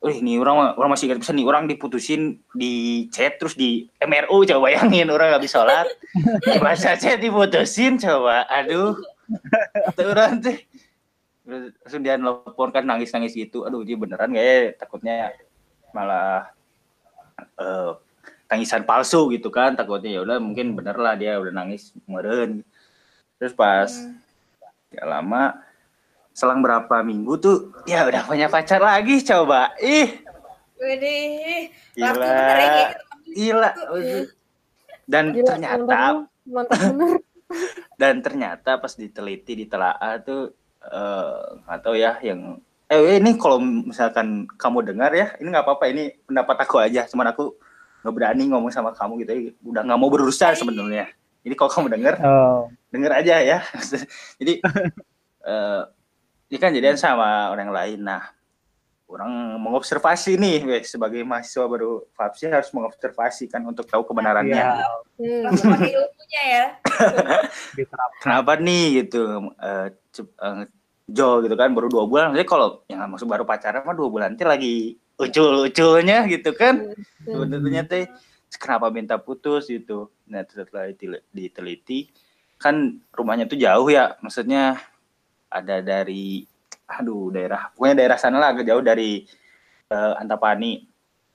Wih, 0.00 0.16
ini 0.24 0.40
orang 0.40 0.80
orang 0.80 0.96
masih 0.96 1.12
ingat 1.12 1.20
bisa 1.20 1.36
nih 1.36 1.44
orang 1.44 1.68
diputusin 1.68 2.40
di 2.56 3.04
chat 3.12 3.36
terus 3.36 3.52
di 3.52 3.84
MRU 4.00 4.48
coba 4.48 4.72
bayangin 4.72 5.12
orang 5.12 5.36
habis 5.36 5.52
sholat 5.52 5.84
bahasa 6.64 6.96
chat 6.96 7.20
diputusin 7.20 8.00
coba 8.00 8.48
aduh 8.48 8.96
Tuh 9.92 10.08
orang 10.08 10.40
teh 10.40 10.56
langsung 11.44 12.00
dia 12.00 12.16
nelfon 12.16 12.70
kan 12.70 12.86
nangis 12.86 13.10
nangis 13.12 13.34
gitu 13.34 13.66
aduh 13.66 13.82
dia 13.82 13.98
beneran 13.98 14.32
gak 14.32 14.44
ya 14.44 14.58
takutnya 14.78 15.34
malah 15.90 16.48
eh, 17.58 17.92
tangisan 18.50 18.82
palsu 18.82 19.30
gitu 19.30 19.48
kan 19.48 19.78
takutnya 19.78 20.18
ya 20.18 20.20
udah 20.26 20.42
mungkin 20.42 20.74
bener 20.74 20.98
lah 20.98 21.14
dia 21.14 21.38
udah 21.38 21.52
nangis 21.54 21.94
meren. 22.08 22.66
Terus 23.38 23.54
pas 23.56 23.90
gak 24.90 25.06
lama 25.06 25.54
selang 26.34 26.62
berapa 26.62 27.02
minggu 27.04 27.34
tuh 27.38 27.58
ya 27.86 28.06
udah 28.06 28.26
punya 28.26 28.50
pacar 28.50 28.82
lagi 28.82 29.22
coba. 29.22 29.72
Ih. 29.78 30.26
Widih, 30.80 31.68
gila. 31.92 32.24
ya, 32.24 32.56
kayak 32.56 32.90
gila 33.36 33.70
dan 35.10 35.24
Gila, 35.34 35.48
ternyata 35.52 35.76
mantap, 35.82 36.14
mantap 36.46 36.78
bener. 36.80 37.16
dan 38.00 38.14
ternyata 38.22 38.70
pas 38.78 38.94
diteliti 38.94 39.66
ditelaah 39.66 40.22
tuh 40.22 40.54
eh, 40.86 41.42
nggak 41.66 41.80
tahu 41.82 41.94
ya 41.98 42.16
yang 42.22 42.62
eh 42.90 43.22
ini 43.22 43.38
kalau 43.38 43.62
misalkan 43.62 44.50
kamu 44.58 44.82
dengar 44.90 45.14
ya 45.14 45.30
ini 45.38 45.54
nggak 45.54 45.62
apa-apa 45.62 45.86
ini 45.94 46.10
pendapat 46.26 46.56
aku 46.66 46.82
aja. 46.82 47.06
Cuman 47.06 47.30
aku 47.30 47.54
nggak 48.02 48.14
berani 48.16 48.50
ngomong 48.50 48.74
sama 48.74 48.90
kamu 48.90 49.22
gitu 49.22 49.54
udah 49.62 49.86
nggak 49.86 49.98
mau 50.00 50.10
berurusan 50.10 50.58
sebenarnya. 50.58 51.06
Jadi 51.46 51.54
kalau 51.54 51.70
kamu 51.70 51.86
dengar 51.94 52.14
Oh, 52.20 52.66
denger 52.90 53.12
aja 53.22 53.38
ya. 53.38 53.58
Jadi 54.42 54.58
eh 55.46 55.82
ini 56.50 56.58
kan 56.58 56.74
jadian 56.74 56.98
sama 56.98 57.54
orang 57.54 57.70
lain. 57.70 58.02
Nah 58.02 58.26
orang 59.10 59.58
mengobservasi 59.58 60.38
nih 60.38 60.58
weh, 60.66 60.82
sebagai 60.86 61.22
mahasiswa 61.26 61.66
baru 61.66 62.06
FAPSI 62.14 62.46
harus 62.50 62.70
mengobservasi 62.70 63.50
kan 63.50 63.62
untuk 63.66 63.86
tahu 63.86 64.02
kebenarannya. 64.06 64.54
Iya, 64.54 64.86
Hmm. 65.20 65.52
pakai 65.52 65.92
ilmunya 65.92 66.42
ya. 66.48 66.66
kenapa 68.24 68.56
nih 68.56 69.04
gitu? 69.04 69.52
Eh, 69.60 69.86
Jo 71.10 71.42
gitu 71.42 71.54
kan 71.58 71.74
baru 71.74 71.90
dua 71.90 72.04
bulan. 72.06 72.24
Maksudnya 72.30 72.48
kalau 72.48 72.68
yang 72.86 73.02
maksud 73.10 73.26
baru 73.26 73.44
pacaran 73.44 73.82
mah 73.82 73.94
dua 73.94 74.08
bulan 74.08 74.32
nanti 74.34 74.46
lagi 74.46 74.74
ucul-uculnya 75.18 76.24
gitu 76.30 76.54
kan. 76.54 76.94
Hmm. 77.26 77.50
sebenarnya 77.50 77.84
teh 77.84 78.04
kenapa 78.56 78.88
minta 78.88 79.18
putus 79.18 79.66
gitu. 79.68 80.08
Nah 80.30 80.46
setelah 80.46 80.88
diteliti 81.34 82.08
kan 82.56 83.02
rumahnya 83.12 83.50
tuh 83.50 83.58
jauh 83.58 83.90
ya. 83.90 84.16
Maksudnya 84.22 84.78
ada 85.50 85.82
dari 85.82 86.46
aduh 86.90 87.30
daerah 87.30 87.70
pokoknya 87.74 88.02
daerah 88.02 88.18
sana 88.18 88.42
lah 88.42 88.50
agak 88.54 88.66
jauh 88.66 88.82
dari 88.82 89.26
eh, 89.90 90.14
Antapani. 90.18 90.86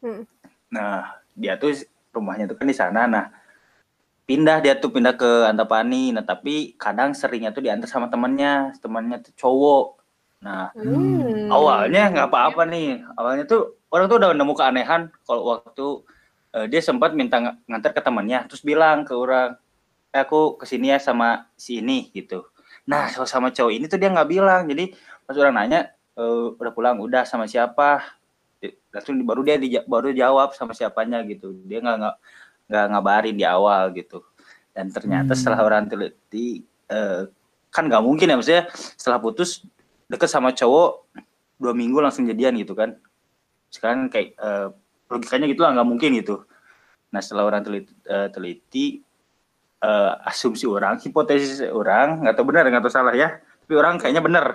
Hmm. 0.06 0.22
nah 0.70 1.18
dia 1.34 1.58
tuh 1.58 1.74
rumahnya 2.12 2.52
tuh 2.52 2.58
kan 2.60 2.68
di 2.68 2.76
sana. 2.76 3.08
Nah 3.08 3.26
pindah 4.26 4.58
dia 4.60 4.74
tuh 4.76 4.90
pindah 4.90 5.14
ke 5.14 5.46
Antapani. 5.46 6.10
Nah 6.12 6.22
tapi 6.22 6.74
kadang 6.76 7.14
seringnya 7.14 7.54
tuh 7.54 7.62
diantar 7.62 7.86
sama 7.86 8.10
temannya. 8.10 8.74
Temannya 8.78 9.22
tuh 9.22 9.34
cowok. 9.38 9.86
Nah 10.42 10.70
Hmm. 10.74 11.50
awalnya 11.50 12.10
nggak 12.10 12.28
apa-apa 12.28 12.66
nih. 12.66 13.06
Awalnya 13.16 13.46
tuh 13.46 13.78
orang 13.90 14.06
tuh 14.06 14.18
udah 14.20 14.30
nemu 14.34 14.54
keanehan 14.54 15.02
kalau 15.24 15.44
waktu 15.52 15.88
eh, 16.56 16.66
dia 16.66 16.80
sempat 16.80 17.12
minta 17.12 17.36
ng- 17.38 17.68
nganter 17.68 17.92
ke 17.92 18.00
temannya. 18.00 18.48
Terus 18.48 18.64
bilang 18.64 19.04
ke 19.04 19.12
orang 19.12 19.60
"Eh, 20.10 20.24
aku 20.24 20.56
ke 20.56 20.64
sini 20.64 20.88
ya 20.88 20.98
sama 20.98 21.52
si 21.56 21.84
ini 21.84 22.08
gitu. 22.10 22.48
Nah 22.88 23.12
kalau 23.12 23.28
sama 23.28 23.52
cowok 23.52 23.72
ini 23.76 23.86
tuh 23.86 24.00
dia 24.00 24.08
nggak 24.08 24.30
bilang. 24.30 24.64
Jadi 24.66 24.96
pas 25.22 25.36
orang 25.36 25.54
nanya 25.54 25.92
"Eh, 26.16 26.46
udah 26.56 26.72
pulang 26.72 26.96
udah 26.98 27.28
sama 27.28 27.44
siapa? 27.46 28.08
Di- 28.58 28.72
langsung 28.88 29.20
di- 29.20 29.28
baru 29.28 29.44
dia 29.44 29.60
dija- 29.60 29.84
baru 29.84 30.16
jawab 30.16 30.56
sama 30.56 30.72
siapanya 30.72 31.20
gitu. 31.28 31.52
Dia 31.68 31.84
nggak 31.84 31.98
nggak 32.00 32.16
nggak 32.66 32.86
ngabarin 32.92 33.36
di 33.38 33.46
awal 33.46 33.94
gitu. 33.94 34.22
Dan 34.76 34.92
ternyata 34.92 35.32
Hmm. 35.34 35.40
setelah 35.40 35.60
orang 35.64 35.88
teliti 35.88 36.66
eh, 36.86 37.22
kan 37.72 37.84
nggak 37.90 38.04
mungkin 38.06 38.30
ya 38.30 38.36
maksudnya 38.38 38.64
setelah 38.96 39.18
putus 39.20 39.66
deket 40.06 40.30
sama 40.30 40.54
cowok 40.54 41.10
dua 41.58 41.74
minggu 41.74 41.98
langsung 42.04 42.28
jadian 42.30 42.56
gitu 42.60 42.78
kan. 42.78 42.98
Sekarang 43.72 44.08
kayak 44.12 44.38
eh, 44.38 44.68
logikanya 45.10 45.46
gitu 45.50 45.62
lah 45.66 45.72
nggak 45.74 45.88
mungkin 45.90 46.10
gitu. 46.20 46.46
Nah 47.14 47.22
setelah 47.24 47.48
orang 47.48 47.62
teliti, 47.64 47.92
eh, 48.06 48.28
teliti 48.30 48.86
eh, 49.82 50.14
asumsi 50.30 50.66
orang 50.66 50.98
hipotesis 51.02 51.62
orang 51.70 52.22
nggak 52.26 52.36
tahu 52.36 52.46
benar 52.50 52.68
nggak 52.70 52.84
tahu 52.86 52.94
salah 52.94 53.14
ya 53.16 53.40
tapi 53.66 53.74
orang 53.78 53.98
kayaknya 53.98 54.22
benar. 54.22 54.46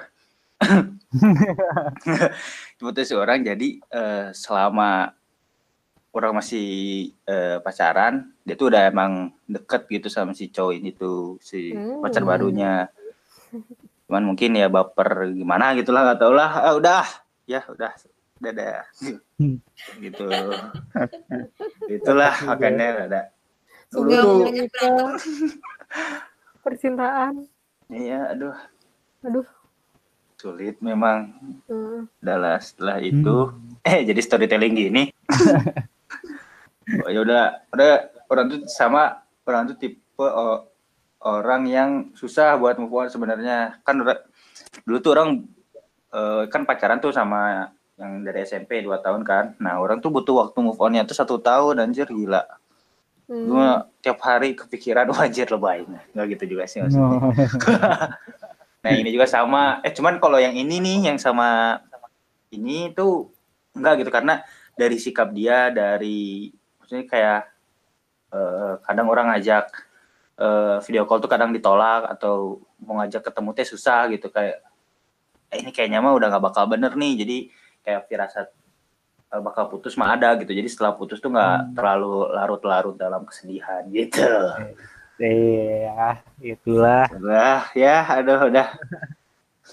Hipotesis 2.79 3.17
orang 3.17 3.43
jadi 3.43 3.69
eh, 3.81 4.26
selama 4.37 5.11
orang 6.11 6.33
masih 6.35 6.67
eh, 7.23 7.59
pacaran 7.59 8.35
dia 8.43 8.55
tuh 8.55 8.69
udah 8.69 8.90
emang 8.90 9.31
deket 9.47 9.87
gitu 9.88 10.07
sama 10.07 10.35
si 10.35 10.50
cowok 10.50 10.75
ini 10.75 10.90
tuh 10.90 11.38
si 11.38 11.71
Hmm. 11.71 12.02
pacar 12.02 12.23
barunya 12.23 12.90
cuman 14.07 14.23
mungkin 14.25 14.55
ya 14.55 14.67
baper 14.67 15.31
gimana 15.31 15.71
gitulah 15.75 16.02
nggak 16.02 16.19
tau 16.19 16.35
lah 16.35 16.50
ah, 16.50 16.75
udah 16.75 17.07
ya 17.45 17.62
udah 17.67 17.95
dadah 18.40 18.83
Hmm. 19.38 19.57
gitu 19.99 20.26
itulah 21.88 22.35
makanya 22.45 23.07
ada. 23.07 23.21
Percintaan. 26.61 27.47
iya 27.88 28.31
aduh 28.31 28.55
Aduh. 29.23 29.47
sulit 30.37 30.79
memang 30.81 31.31
Hmm. 31.67 32.07
adalah 32.19 32.59
setelah 32.59 32.99
itu 32.99 33.50
eh 33.83 34.02
jadi 34.02 34.21
storytelling 34.21 34.75
gini 34.75 35.02
oh, 37.04 37.11
ya 37.11 37.20
udah. 37.23 37.44
Udah 37.75 37.90
orang 38.30 38.47
tuh 38.50 38.61
sama 38.70 39.23
orang 39.47 39.70
tuh 39.70 39.76
tipe 39.78 40.00
o- 40.18 40.66
orang 41.20 41.62
yang 41.68 41.90
susah 42.16 42.56
buat 42.56 42.80
move 42.80 42.92
on 42.92 43.09
sebenarnya. 43.12 43.80
Kan 43.85 44.00
dulu 44.87 44.99
tuh 45.02 45.12
orang 45.14 45.44
eh, 46.11 46.44
kan 46.49 46.64
pacaran 46.64 46.99
tuh 46.99 47.12
sama 47.12 47.73
yang 48.00 48.25
dari 48.25 48.49
SMP 48.49 48.80
2 48.80 49.04
tahun 49.04 49.23
kan. 49.23 49.61
Nah 49.61 49.76
orang 49.76 50.00
tuh 50.00 50.09
butuh 50.09 50.49
waktu 50.49 50.59
move 50.64 50.80
onnya 50.80 51.04
tuh 51.04 51.16
satu 51.16 51.37
tahun 51.37 51.85
anjir 51.85 52.09
gila. 52.09 52.42
Hmm. 53.30 53.47
Gua 53.47 53.68
tiap 54.00 54.18
hari 54.25 54.56
kepikiran 54.56 55.06
wah 55.12 55.28
anjir 55.28 55.47
lebay. 55.47 55.85
Nggak 56.16 56.26
gitu 56.37 56.56
juga 56.56 56.64
sih 56.64 56.80
maksudnya. 56.80 57.09
Oh. 57.20 57.32
Nah 58.80 58.97
ini 58.97 59.12
juga 59.12 59.28
sama. 59.28 59.85
Eh 59.85 59.92
cuman 59.92 60.16
kalau 60.16 60.40
yang 60.40 60.56
ini 60.56 60.80
nih 60.80 61.12
yang 61.12 61.20
sama 61.20 61.76
ini 62.49 62.88
tuh 62.97 63.28
enggak 63.76 64.00
gitu. 64.00 64.09
Karena 64.09 64.40
dari 64.73 64.97
sikap 64.97 65.37
dia 65.37 65.68
dari 65.68 66.49
maksudnya 66.90 67.06
kayak 67.06 67.40
eh, 68.35 68.75
kadang 68.82 69.06
orang 69.06 69.30
ngajak 69.30 69.70
eh, 70.42 70.82
video 70.82 71.06
call 71.06 71.23
tuh 71.23 71.30
kadang 71.30 71.54
ditolak 71.54 72.11
atau 72.11 72.59
mau 72.82 72.99
ngajak 72.99 73.30
ketemu 73.30 73.50
teh 73.54 73.62
susah 73.62 74.11
gitu 74.11 74.26
kayak 74.26 74.59
eh, 75.54 75.62
ini 75.62 75.70
kayaknya 75.70 76.02
mah 76.02 76.18
udah 76.18 76.35
nggak 76.35 76.42
bakal 76.50 76.66
bener 76.66 76.99
nih 76.99 77.14
jadi 77.14 77.37
kayak 77.87 78.02
firasat 78.11 78.50
eh, 79.30 79.38
bakal 79.38 79.70
putus 79.70 79.94
mah 79.94 80.18
ada 80.18 80.35
gitu 80.42 80.50
jadi 80.50 80.66
setelah 80.66 80.99
putus 80.99 81.23
tuh 81.23 81.30
nggak 81.30 81.78
terlalu 81.78 82.26
larut-larut 82.35 82.99
dalam 82.99 83.23
kesedihan 83.23 83.87
gitu 83.94 84.26
Iya, 85.20 86.25
itulah. 86.40 87.04
Udah, 87.12 87.68
ya, 87.76 88.09
aduh, 88.09 88.49
udah. 88.49 88.73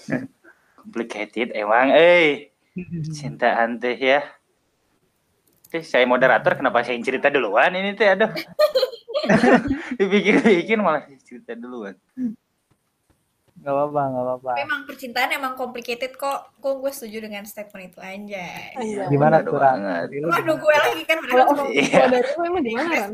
Complicated 0.76 1.56
emang, 1.56 1.88
eh. 1.96 2.52
Cintaan 3.16 3.80
teh 3.80 3.96
ya. 3.96 4.20
Teh, 5.68 5.84
saya 5.84 6.08
moderator 6.08 6.56
kenapa 6.56 6.80
saya 6.80 6.96
yang 6.96 7.04
cerita 7.04 7.28
duluan 7.28 7.68
ini 7.76 7.92
teh 7.92 8.08
aduh. 8.08 8.32
Dipikir-pikir 10.00 10.80
malah 10.80 11.04
cerita 11.20 11.52
duluan. 11.52 11.92
Nggak 13.58 13.74
apa-apa, 13.74 14.00
nggak 14.08 14.24
apa-apa. 14.24 14.52
Memang 14.64 14.80
percintaan 14.88 15.30
emang 15.34 15.52
complicated 15.58 16.16
kok. 16.16 16.56
Kok 16.62 16.74
gue 16.80 16.92
setuju 16.94 17.28
dengan 17.28 17.44
statement 17.44 17.92
itu 17.92 17.98
anjay. 18.00 18.72
Anjay. 18.80 19.12
Gimana 19.12 19.44
Bener 19.44 19.50
tuh, 19.50 19.58
Ran? 19.60 19.78
Waduh 20.08 20.56
gue 20.56 20.74
lagi 20.78 21.02
kan 21.04 21.18
Kalau 21.20 21.44
padahal 21.52 21.68
cuma 21.68 21.70
Iya. 21.74 22.02
dari 22.08 22.30
emang 22.32 22.64
gimana 22.64 22.94
kan? 22.94 23.10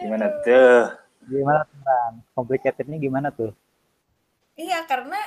Gimana 0.00 0.26
tuh? 0.42 0.80
Gimana 1.30 1.60
tuh, 1.68 1.78
Ran? 1.86 2.12
Complicatednya 2.34 2.96
gimana 2.98 3.28
tuh? 3.30 3.52
Iya 4.58 4.82
karena 4.90 5.20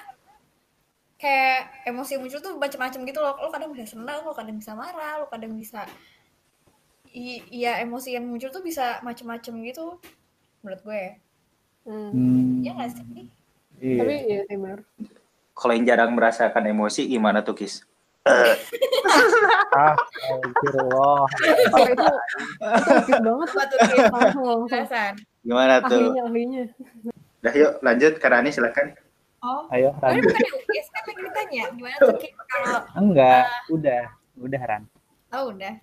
kayak 1.24 1.88
emosi 1.88 2.20
yang 2.20 2.22
muncul 2.28 2.40
tuh 2.44 2.54
macam-macam 2.60 3.00
gitu 3.08 3.20
loh. 3.24 3.34
Lo 3.40 3.48
kadang 3.48 3.72
bisa 3.72 3.88
senang, 3.96 4.28
lo 4.28 4.36
kadang 4.36 4.60
bisa 4.60 4.76
marah, 4.76 5.24
lo 5.24 5.32
kadang 5.32 5.56
bisa 5.56 5.88
iya 7.14 7.78
emosi 7.80 8.18
yang 8.18 8.26
muncul 8.28 8.50
tuh 8.52 8.66
bisa 8.66 9.00
macam-macam 9.06 9.54
gitu 9.64 10.02
menurut 10.60 10.82
gue. 10.84 11.04
Hmm. 11.88 12.12
Hmm, 12.12 12.64
Iya 12.64 12.72
nggak 12.76 12.90
sih? 12.92 13.06
iya. 13.80 14.00
Tapi 14.04 14.14
iya 14.28 14.40
sih 14.48 14.58
benar. 14.60 14.80
Kalau 15.54 15.72
yang 15.78 15.86
jarang 15.86 16.12
merasakan 16.18 16.66
emosi 16.66 17.06
gimana 17.06 17.46
tuh, 17.46 17.54
Kis? 17.54 17.86
ah, 18.26 19.94
itu 23.04 23.14
banget. 23.22 23.50
Tuh? 23.52 23.78
Langsung. 24.10 24.64
Gimana 25.44 25.84
tuh? 25.84 26.00
Ahlinya 26.10 26.24
ahlinya. 26.26 26.64
Udah 27.44 27.54
yuk 27.54 27.72
lanjut 27.84 28.14
ke 28.18 28.28
Rani 28.32 28.50
silakan. 28.50 28.96
Oh, 29.44 29.68
Ayo, 29.76 29.92
Ran. 30.00 30.24
bukan 30.24 30.40
UGS 30.56 30.88
kan 30.88 31.04
lagi 31.04 31.20
ditanya 31.20 31.64
gimana 31.76 31.96
tuh 32.00 32.16
Kim 32.16 32.32
kalau 32.48 32.80
Enggak, 32.96 33.44
udah. 33.68 34.04
Udah, 34.40 34.62
Ran. 34.64 34.84
oh 35.36 35.52
udah 35.52 35.76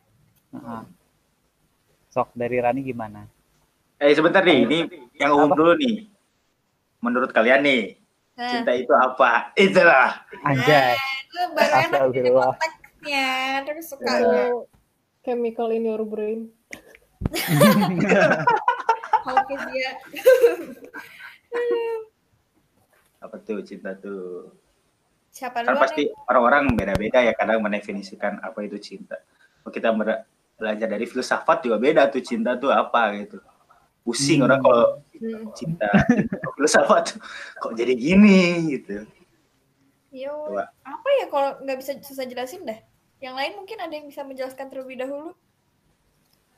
Heeh. 0.50 0.82
Sok 2.10 2.34
dari 2.34 2.58
Rani 2.58 2.82
gimana? 2.82 3.22
Eh 4.00 4.16
sebentar 4.16 4.42
nih, 4.42 4.66
ini 4.66 4.78
yang 5.20 5.36
umum 5.36 5.52
dulu 5.54 5.76
nih. 5.78 6.08
Menurut 7.04 7.30
kalian 7.30 7.62
nih, 7.62 8.00
nah 8.34 8.50
cinta 8.50 8.72
itu 8.74 8.90
apa? 8.96 9.54
Itulah. 9.54 10.24
Anjay. 10.42 10.96
itu 11.30 11.38
baru 11.54 11.74
enak 11.86 12.00
konteksnya 12.10 13.28
terus 13.62 13.86
suka 13.94 14.10
Itu 14.18 14.66
chemical 15.22 15.70
in 15.70 15.86
your 15.86 16.02
brain. 16.02 16.50
how 19.20 19.36
dia 19.46 19.92
Apa 23.20 23.36
tuh 23.40 23.60
cinta 23.62 23.92
tuh? 23.96 24.52
siapa 25.30 25.62
Kan 25.62 25.78
pasti 25.78 26.10
orang-orang 26.26 26.74
beda-beda 26.74 27.22
ya 27.22 27.30
kadang 27.38 27.62
mendefinisikan 27.62 28.42
apa 28.42 28.66
itu 28.66 28.82
cinta. 28.82 29.14
Kalau 29.62 29.70
kita 29.70 29.88
belajar 30.58 30.88
dari 30.90 31.06
filsafat 31.06 31.62
juga 31.62 31.78
beda 31.78 32.10
tuh 32.10 32.24
cinta 32.24 32.58
tuh 32.58 32.74
apa 32.74 33.14
gitu. 33.20 33.38
Pusing 34.02 34.42
Hmm. 34.42 34.46
orang 34.50 34.60
kalau 34.64 34.84
Hmm. 35.20 35.52
cinta, 35.52 35.84
filsafat 36.56 37.12
tuh 37.12 37.20
kok 37.60 37.72
jadi 37.76 37.92
gini 37.92 38.72
gitu. 38.72 39.04
Yo, 40.10 40.32
Coba. 40.50 40.72
apa 40.82 41.08
ya 41.22 41.26
kalau 41.30 41.50
nggak 41.62 41.78
bisa 41.78 41.92
susah 42.02 42.24
jelasin 42.26 42.66
dah 42.66 42.80
yang 43.20 43.36
lain 43.36 43.54
mungkin 43.54 43.78
ada 43.78 43.92
yang 43.94 44.08
bisa 44.08 44.24
menjelaskan 44.24 44.72
terlebih 44.72 44.98
dahulu 44.98 45.36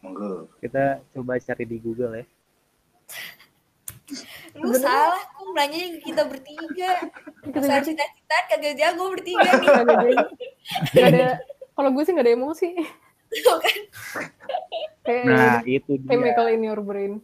Monggo. 0.01 0.51
Kita 0.63 1.03
coba 1.15 1.39
cari 1.43 1.65
di 1.67 1.77
Google 1.83 2.23
ya. 2.23 2.25
lu 4.55 4.69
Sebenarnya- 4.69 4.85
salah 4.85 5.23
kok 5.27 5.49
nanya 5.53 5.79
ke 5.89 5.99
kita 6.03 6.23
bertiga 6.25 6.91
soal 7.57 7.81
cita-cita 7.81 8.37
kagak 8.47 8.75
jago 8.75 9.05
bertiga 9.09 9.51
nih 9.55 9.67
Gak 9.67 9.81
ada 9.81 9.95
jadi. 9.99 10.17
Gak 10.93 11.07
ada. 11.09 11.29
Kalau 11.73 11.89
gue 11.91 12.03
sih 12.03 12.13
gak 12.13 12.23
ada 12.23 12.35
emosi. 12.35 12.69
Kan 13.43 13.81
Kayak 15.03 15.23
Nah, 15.25 15.59
itu 15.65 15.93
dia. 15.97 16.09
chemical 16.09 16.47
in 16.49 16.63
your 16.63 16.79
brain. 16.79 17.19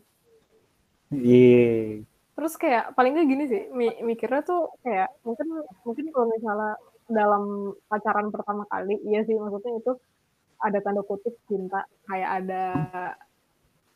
Iya. 1.08 2.02
Terus 2.32 2.54
kayak 2.54 2.92
paling 2.92 3.12
nggak 3.12 3.28
gini 3.28 3.44
sih, 3.44 3.62
mi- 3.68 3.98
mikirnya 4.00 4.40
tuh 4.40 4.70
kayak 4.80 5.10
mungkin 5.20 5.46
mungkin 5.82 6.06
kalau 6.08 6.26
misalnya 6.28 6.72
dalam 7.06 7.44
pacaran 7.84 8.28
pertama 8.28 8.62
kali, 8.64 8.94
iya 9.02 9.20
sih 9.20 9.34
maksudnya 9.34 9.74
itu 9.76 9.92
ada 10.56 10.78
tanda 10.78 11.02
kutip 11.02 11.34
cinta, 11.44 11.82
kayak 12.04 12.30
ada 12.40 12.64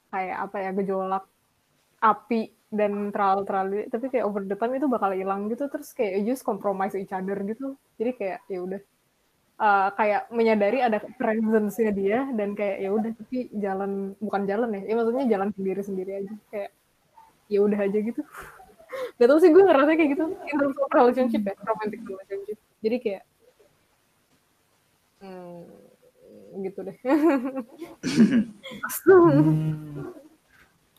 kayak 0.08 0.36
apa 0.40 0.56
ya 0.58 0.70
gejolak 0.72 1.24
api 1.98 2.50
dan 2.72 3.12
terlalu 3.12 3.42
terlalu 3.44 3.74
tapi 3.92 4.08
kayak 4.08 4.24
over 4.24 4.40
the 4.48 4.56
time 4.56 4.72
itu 4.72 4.88
bakal 4.88 5.12
hilang 5.12 5.52
gitu 5.52 5.68
terus 5.68 5.92
kayak 5.92 6.24
you 6.24 6.32
just 6.32 6.40
compromise 6.40 6.96
each 6.96 7.12
other 7.12 7.36
gitu. 7.44 7.76
Jadi 8.00 8.10
kayak 8.16 8.40
ya 8.48 8.60
udah. 8.64 8.80
Uh, 9.62 9.94
kayak 9.94 10.26
menyadari 10.34 10.82
ada 10.82 10.98
presence-nya 11.20 11.92
dia 11.94 12.18
dan 12.34 12.58
kayak 12.58 12.82
ya 12.82 12.90
udah 12.90 13.14
tapi 13.14 13.46
jalan 13.54 14.16
bukan 14.18 14.42
jalan 14.48 14.74
ya, 14.74 14.82
ya 14.90 14.94
maksudnya 14.98 15.24
jalan 15.28 15.48
sendiri 15.54 15.80
sendiri 15.84 16.12
aja. 16.24 16.34
Kayak 16.50 16.70
ya 17.46 17.58
udah 17.62 17.78
aja 17.78 17.98
gitu. 18.00 18.22
Gak 19.20 19.28
tau 19.28 19.38
sih 19.38 19.52
gue 19.52 19.62
ngerasa 19.62 19.92
kayak 19.94 20.10
gitu. 20.18 20.24
In 20.34 20.56
terms 20.56 20.78
of 20.80 20.90
relationship 20.90 21.42
ya 21.46 21.54
romantic 21.62 22.00
relationship. 22.02 22.58
Jadi 22.82 22.96
kayak 22.98 23.22
hmm, 25.20 25.62
gitu 26.64 26.80
deh. 26.82 26.96
Hmm. 29.06 30.31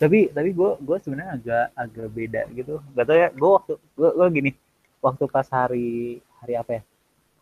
Tapi 0.03 0.19
tapi 0.35 0.49
gue 0.51 0.71
gue 0.83 0.97
sebenarnya 0.99 1.31
agak 1.39 1.65
agak 1.79 2.07
beda 2.11 2.41
gitu. 2.51 2.83
Gak 2.91 3.05
tau 3.07 3.15
ya 3.15 3.29
gue 3.31 3.49
waktu 3.55 3.73
gue 3.79 4.09
gue 4.11 4.27
gini. 4.35 4.51
Waktu 4.99 5.23
pas 5.31 5.47
hari 5.47 6.19
hari 6.43 6.53
apa 6.59 6.71
ya? 6.79 6.81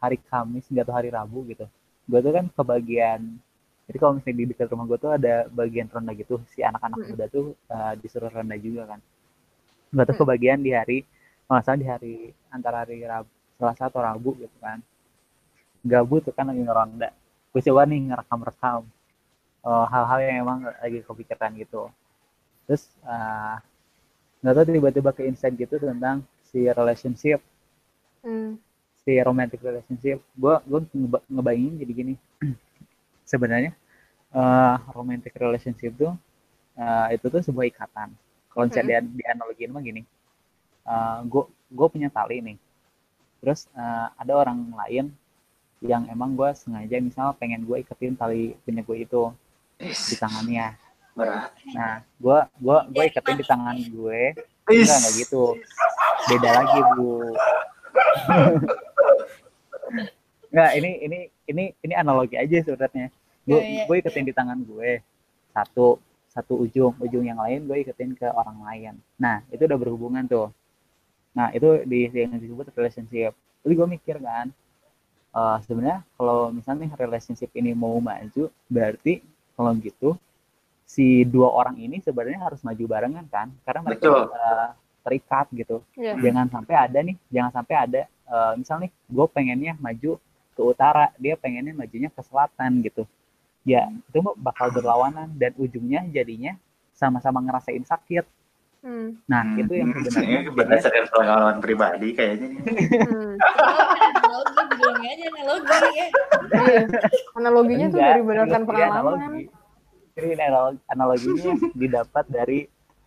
Hari 0.01 0.17
Kamis 0.29 0.65
nggak 0.69 0.85
tahu 0.85 0.95
hari 0.97 1.09
Rabu 1.09 1.39
gitu. 1.49 1.65
Gue 2.05 2.19
tuh 2.21 2.33
kan 2.37 2.45
kebagian 2.53 3.21
jadi 3.89 3.97
kalau 3.97 4.13
misalnya 4.15 4.37
di 4.37 4.45
dekat 4.53 4.67
rumah 4.69 4.85
gue 4.87 4.99
tuh 5.01 5.11
ada 5.17 5.49
bagian 5.49 5.89
rendah 5.89 6.13
gitu. 6.13 6.37
Si 6.53 6.61
anak-anak 6.61 7.01
muda 7.01 7.25
tuh 7.27 7.57
uh, 7.67 7.93
disuruh 7.97 8.29
rendah 8.29 8.59
juga 8.61 8.95
kan. 8.95 8.99
Gue 9.89 10.03
tuh 10.05 10.17
kebagian 10.21 10.61
di 10.61 10.71
hari 10.77 11.01
salah 11.49 11.75
di 11.75 11.87
hari 11.89 12.15
antara 12.47 12.85
hari 12.85 13.03
Rabu 13.03 13.27
Selasa 13.57 13.89
atau 13.89 13.99
Rabu 14.05 14.37
gitu 14.37 14.57
kan. 14.61 14.79
Gabut 15.81 16.21
tuh 16.23 16.33
kan 16.33 16.45
lagi 16.45 16.61
ngeronda. 16.61 17.09
Gue 17.51 17.61
coba 17.65 17.89
nih 17.89 17.99
ngerekam-rekam 18.13 18.85
uh, 19.65 19.85
hal-hal 19.89 20.19
yang 20.23 20.35
emang 20.45 20.59
lagi 20.69 21.01
kepikiran 21.03 21.51
gitu 21.57 21.89
terus 22.65 22.89
uh, 23.05 23.57
nggak 24.41 24.53
tahu 24.57 24.65
tiba-tiba 24.73 25.11
ke 25.13 25.21
insight 25.29 25.53
gitu 25.57 25.77
tentang 25.77 26.25
si 26.49 26.65
relationship. 26.67 27.39
Hmm. 28.21 28.61
si 29.01 29.17
romantic 29.17 29.57
relationship. 29.65 30.21
Gue 30.37 30.61
gue 30.69 30.79
ngeba- 30.93 31.25
ngebayangin 31.25 31.73
jadi 31.81 31.93
gini. 31.93 32.13
Sebenarnya 33.31 33.73
uh, 34.29 34.77
romantic 34.93 35.33
relationship 35.41 35.97
tuh 35.97 36.13
uh, 36.77 37.07
itu 37.09 37.25
tuh 37.25 37.41
sebuah 37.41 37.65
ikatan. 37.73 38.13
Kalau 38.53 38.63
misalnya 38.69 39.01
di, 39.01 39.17
di 39.17 39.23
analogiin 39.25 39.73
mah 39.73 39.81
gini. 39.81 40.05
Gue 41.25 41.49
gue 41.65 41.87
punya 41.89 42.13
tali 42.13 42.45
nih. 42.45 42.57
Terus 43.41 43.65
uh, 43.73 44.13
ada 44.13 44.33
orang 44.37 44.69
lain 44.69 45.09
yang 45.81 46.05
emang 46.13 46.37
gue 46.37 46.49
sengaja 46.53 47.01
misal 47.01 47.33
pengen 47.41 47.65
gue 47.65 47.81
iketin 47.81 48.13
tali 48.13 48.53
punya 48.61 48.85
gue 48.85 48.97
itu 49.01 49.33
di 49.81 50.15
tangannya 50.21 50.77
Berat. 51.11 51.51
nah 51.75 51.99
gue 52.17 52.37
gue 52.63 52.77
gue 52.95 53.03
iketin 53.11 53.37
di 53.39 53.45
tangan 53.45 53.77
gue. 53.77 54.21
Enggak 54.71 54.97
enggak 54.97 55.13
gitu. 55.19 55.45
Beda 56.31 56.49
lagi 56.63 56.79
bu. 56.95 57.11
Enggak 60.51 60.71
ini 60.79 60.91
ini 61.03 61.19
ini 61.47 61.63
ini 61.83 61.93
analogi 61.95 62.35
aja 62.39 62.57
sebenarnya. 62.63 63.07
Gue 63.43 63.59
Iya, 63.59 63.67
iya. 63.67 63.83
gue 63.87 63.95
iketin 63.99 64.27
di 64.27 64.33
tangan 64.35 64.59
gue. 64.63 65.03
Satu 65.51 65.99
satu 66.31 66.63
ujung 66.63 66.95
ujung 67.03 67.27
yang 67.27 67.39
lain 67.43 67.67
gue 67.67 67.83
iketin 67.83 68.15
ke 68.15 68.27
orang 68.31 68.63
lain. 68.63 68.95
Nah 69.19 69.43
itu 69.51 69.67
udah 69.67 69.79
berhubungan 69.79 70.23
tuh. 70.23 70.47
Nah 71.35 71.51
itu 71.51 71.83
di 71.83 72.07
yang 72.07 72.39
disebut 72.39 72.71
relationship. 72.71 73.35
Jadi 73.67 73.73
gue 73.75 73.87
mikir 73.99 74.15
kan 74.23 74.47
eh, 75.35 75.57
sebenarnya 75.67 76.07
kalau 76.15 76.55
misalnya 76.55 76.87
nih 76.87 76.91
relationship 76.95 77.51
ini 77.51 77.75
mau 77.75 77.99
maju 77.99 78.47
berarti 78.71 79.19
kalau 79.59 79.75
gitu 79.75 80.15
si 80.91 81.23
dua 81.23 81.47
orang 81.47 81.79
ini 81.79 82.03
sebenarnya 82.03 82.51
harus 82.51 82.59
maju 82.67 82.83
barengan 82.83 83.23
kan 83.31 83.47
karena 83.63 83.79
mereka 83.87 84.03
Betul. 84.03 84.21
eh, 84.27 84.69
terikat 85.07 85.47
gitu 85.55 85.77
ya 85.95 86.19
jangan 86.19 86.51
sampai 86.51 86.75
ada 86.75 86.99
nih 86.99 87.15
jangan 87.31 87.51
sampai 87.55 87.75
ada 87.79 88.01
eh, 88.11 88.53
misal 88.59 88.83
nih 88.83 88.91
gue 88.91 89.25
pengennya 89.31 89.73
maju 89.79 90.19
ke 90.51 90.61
utara 90.61 91.15
dia 91.15 91.39
pengennya 91.39 91.71
majunya 91.71 92.11
ke 92.11 92.19
selatan 92.27 92.83
gitu 92.83 93.07
ya 93.63 93.87
itu 93.87 94.17
mah 94.19 94.35
bakal 94.35 94.67
berlawanan 94.75 95.31
dan 95.39 95.55
ujungnya 95.55 96.03
jadinya 96.11 96.59
sama-sama 96.91 97.39
ngerasain 97.39 97.87
sakit 97.87 98.27
hmm. 98.83 99.23
nah 99.31 99.47
itu 99.55 99.71
yang 99.71 99.95
Hmm, 99.95 100.03
sebenarnya 100.11 100.51
berdasarkan 100.51 101.05
pengalaman 101.07 101.57
pribadi 101.63 102.07
kayaknya 102.11 102.47
nih. 102.51 102.59
Hmm. 103.07 103.35
analogi 104.27 104.63
bilangnya 104.75 105.09
aja 105.15 105.25
analogi 105.31 105.71
ya 105.95 106.07
Iya. 106.51 106.83
analoginya 107.39 107.87
tuh 107.87 107.99
dari 108.03 108.21
berdasarkan 108.27 108.61
ini 108.61 108.67
pengalaman 108.67 109.17
analogi. 109.17 109.43
Ini 110.17 110.33
analogi, 110.39 110.79
analoginya 110.91 111.53
didapat 111.75 112.25
dari 112.27 112.59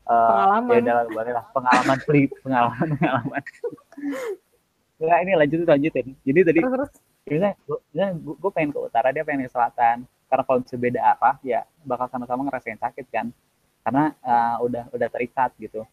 eh, 0.04 0.28
Pengalaman. 0.30 0.80
ya 0.84 0.94
boleh 1.08 1.32
lah 1.32 1.44
pengalaman 1.52 1.98
pri 2.04 2.22
pengalaman 2.40 2.86
pengalaman 2.96 3.42
Enggak, 4.94 5.18
ini 5.26 5.32
lanjutin 5.36 5.66
lanjutin 5.68 6.06
jadi 6.24 6.40
tadi 6.46 6.60
terus 6.62 6.92
Misalnya, 7.24 7.56
gue, 7.64 8.34
gue 8.36 8.50
pengen 8.52 8.70
ke 8.76 8.78
utara, 8.84 9.08
dia 9.08 9.24
pengen 9.24 9.48
ke 9.48 9.52
selatan. 9.52 10.04
Karena 10.28 10.42
kalau 10.44 10.58
misalnya 10.60 10.82
beda 10.84 11.00
arah, 11.00 11.36
ya 11.40 11.60
bakal 11.80 12.06
sama-sama 12.12 12.44
ngerasain 12.44 12.76
sakit 12.76 13.06
kan. 13.08 13.32
Karena 13.80 14.12
uh, 14.20 14.56
udah 14.64 14.92
udah 14.92 15.08
terikat 15.08 15.56
gitu. 15.56 15.88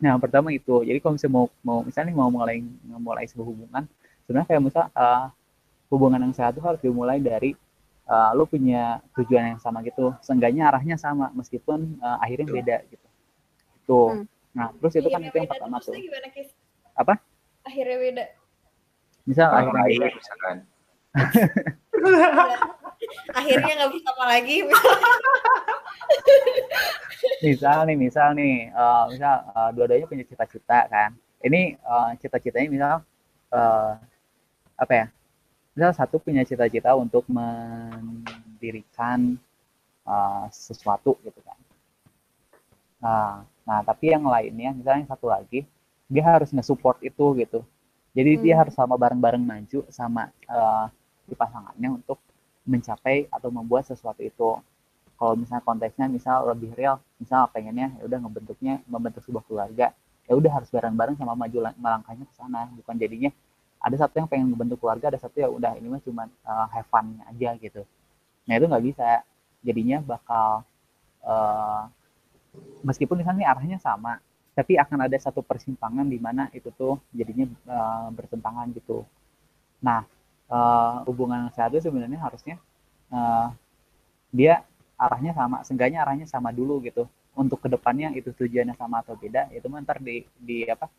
Nah, 0.00 0.16
pertama 0.16 0.52
itu. 0.52 0.80
Jadi 0.84 0.96
kalau 1.00 1.16
misalnya 1.16 1.34
mau 1.36 1.46
mau 1.60 1.78
misalnya 1.84 2.12
mau 2.16 2.28
mulai 2.32 2.64
mulai 2.88 3.24
sebuah 3.28 3.48
hubungan, 3.52 3.84
sebenarnya 4.24 4.48
kayak 4.48 4.62
misal 4.64 4.84
uh, 4.96 5.28
hubungan 5.92 6.20
yang 6.24 6.32
sehat 6.32 6.56
itu 6.56 6.64
harus 6.64 6.80
dimulai 6.80 7.20
dari 7.20 7.52
uh, 8.06 8.30
lu 8.34 8.46
punya 8.46 9.02
tujuan 9.18 9.54
yang 9.54 9.60
sama 9.60 9.82
gitu. 9.82 10.14
Seenggaknya 10.22 10.70
arahnya 10.70 10.96
sama 10.96 11.30
meskipun 11.34 11.98
uh, 12.00 12.18
akhirnya 12.22 12.48
beda 12.48 12.76
gitu. 12.90 13.06
Tuh. 13.86 14.10
Hmm. 14.22 14.26
Nah, 14.56 14.72
terus 14.80 14.94
itu 14.96 15.08
kan 15.12 15.20
itu 15.20 15.36
yang 15.36 15.50
pertama 15.50 15.76
tuh. 15.82 15.92
Gimana, 15.92 16.28
Apa? 16.96 17.14
Akhirnya 17.66 17.96
beda. 18.00 18.24
Misal 19.28 19.46
oh, 19.52 19.58
akhirnya 19.58 19.84
beda. 19.84 20.06
Misalkan. 20.16 20.56
akhirnya 23.38 23.72
nggak 23.76 23.90
bersama 23.92 24.24
lagi. 24.28 24.56
misal 27.44 27.84
nih, 27.84 27.96
misal 27.98 28.28
nih, 28.32 28.72
uh, 28.72 29.04
misal 29.12 29.34
uh, 29.52 29.70
dua-duanya 29.74 30.06
punya 30.08 30.24
cita-cita 30.24 30.88
kan. 30.88 31.12
Ini 31.44 31.76
uh, 31.84 32.16
cita-citanya 32.16 32.68
misal 32.70 32.94
uh, 33.52 33.92
apa 34.80 34.92
ya? 34.92 35.06
Misal 35.76 35.92
satu 35.92 36.16
punya 36.16 36.40
cita-cita 36.40 36.96
untuk 36.96 37.28
mendirikan 37.28 39.36
uh, 40.08 40.48
sesuatu 40.48 41.20
gitu 41.20 41.36
kan. 41.44 41.58
Nah, 42.96 43.44
nah, 43.68 43.84
tapi 43.84 44.08
yang 44.08 44.24
lainnya, 44.24 44.72
misalnya 44.72 45.12
satu 45.12 45.28
lagi, 45.28 45.68
dia 46.08 46.24
harus 46.24 46.48
nge-support 46.48 47.04
itu 47.04 47.36
gitu. 47.36 47.60
Jadi 48.16 48.40
hmm. 48.40 48.42
dia 48.42 48.54
harus 48.56 48.72
sama 48.72 48.96
bareng-bareng 48.96 49.44
maju 49.44 49.84
sama 49.92 50.32
uh, 50.48 50.88
si 51.28 51.36
pasangannya 51.36 52.00
untuk 52.00 52.16
mencapai 52.64 53.28
atau 53.28 53.52
membuat 53.52 53.84
sesuatu 53.84 54.24
itu. 54.24 54.56
Kalau 55.16 55.32
misalnya 55.36 55.64
konteksnya 55.64 56.08
misal 56.08 56.48
lebih 56.48 56.72
real, 56.72 57.00
misal 57.20 57.48
pengennya 57.52 57.92
ya 58.00 58.02
udah 58.04 58.18
ngebentuknya 58.24 58.80
membentuk 58.88 59.24
sebuah 59.24 59.44
keluarga, 59.48 59.92
ya 60.24 60.32
udah 60.32 60.60
harus 60.60 60.68
bareng-bareng 60.68 61.16
sama 61.16 61.36
maju 61.36 61.72
melangkahnya 61.76 62.24
ke 62.24 62.34
sana, 62.36 62.68
bukan 62.76 62.96
jadinya 63.00 63.32
ada 63.86 63.96
satu 64.02 64.18
yang 64.18 64.26
pengen 64.26 64.50
membentuk 64.50 64.82
keluarga 64.82 65.14
ada 65.14 65.20
satu 65.22 65.38
ya 65.38 65.46
udah 65.46 65.78
ini 65.78 65.86
mah 65.86 66.02
cuma 66.02 66.26
uh, 66.42 66.66
have 66.74 66.90
fun 66.90 67.22
aja 67.30 67.54
gitu. 67.62 67.86
Nah 68.50 68.54
itu 68.58 68.66
nggak 68.66 68.84
bisa. 68.90 69.22
Jadinya 69.62 70.02
bakal 70.02 70.66
uh, 71.22 71.86
meskipun 72.82 73.22
misalnya 73.22 73.46
arahnya 73.54 73.78
sama 73.78 74.18
tapi 74.58 74.74
akan 74.74 75.06
ada 75.06 75.14
satu 75.20 75.44
persimpangan 75.44 76.08
di 76.08 76.18
mana 76.18 76.50
itu 76.50 76.74
tuh 76.74 76.98
jadinya 77.14 77.46
uh, 77.70 78.08
bertentangan 78.10 78.74
gitu. 78.74 79.06
Nah 79.86 80.02
uh, 80.50 81.06
hubungan 81.06 81.46
sehat 81.54 81.70
itu 81.70 81.86
sebenarnya 81.86 82.18
harusnya 82.18 82.58
uh, 83.14 83.54
dia 84.34 84.66
arahnya 84.98 85.30
sama 85.30 85.62
seenggaknya 85.62 86.02
arahnya 86.02 86.26
sama 86.26 86.50
dulu 86.50 86.82
gitu. 86.82 87.06
Untuk 87.36 87.60
ke 87.62 87.68
depannya 87.68 88.16
itu 88.16 88.32
tujuannya 88.34 88.74
sama 88.74 89.04
atau 89.04 89.14
beda 89.14 89.52
itu 89.54 89.68
mah 89.68 89.84
ntar 89.84 90.00
di, 90.02 90.24
di 90.40 90.64
apa 90.66 90.90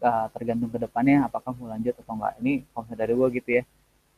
uh, 0.00 0.26
tergantung 0.32 0.72
ke 0.72 0.78
depannya 0.80 1.28
apakah 1.28 1.52
mau 1.56 1.70
lanjut 1.70 1.94
atau 1.96 2.16
enggak. 2.16 2.34
Ini 2.40 2.52
kalau 2.72 2.96
dari 2.96 3.12
gue 3.14 3.28
gitu 3.40 3.50
ya. 3.60 3.64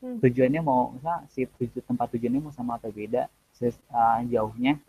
Hmm. 0.03 0.19
tujuannya 0.19 0.59
mau 0.67 0.91
misal 0.99 1.23
si 1.31 1.47
tuju, 1.47 1.79
tempat 1.87 2.11
tujuannya 2.11 2.43
mau 2.43 2.51
sama 2.51 2.75
atau 2.75 2.91
beda 2.91 3.31
ses, 3.55 3.79
uh, 3.87 4.19
jauhnya 4.27 4.83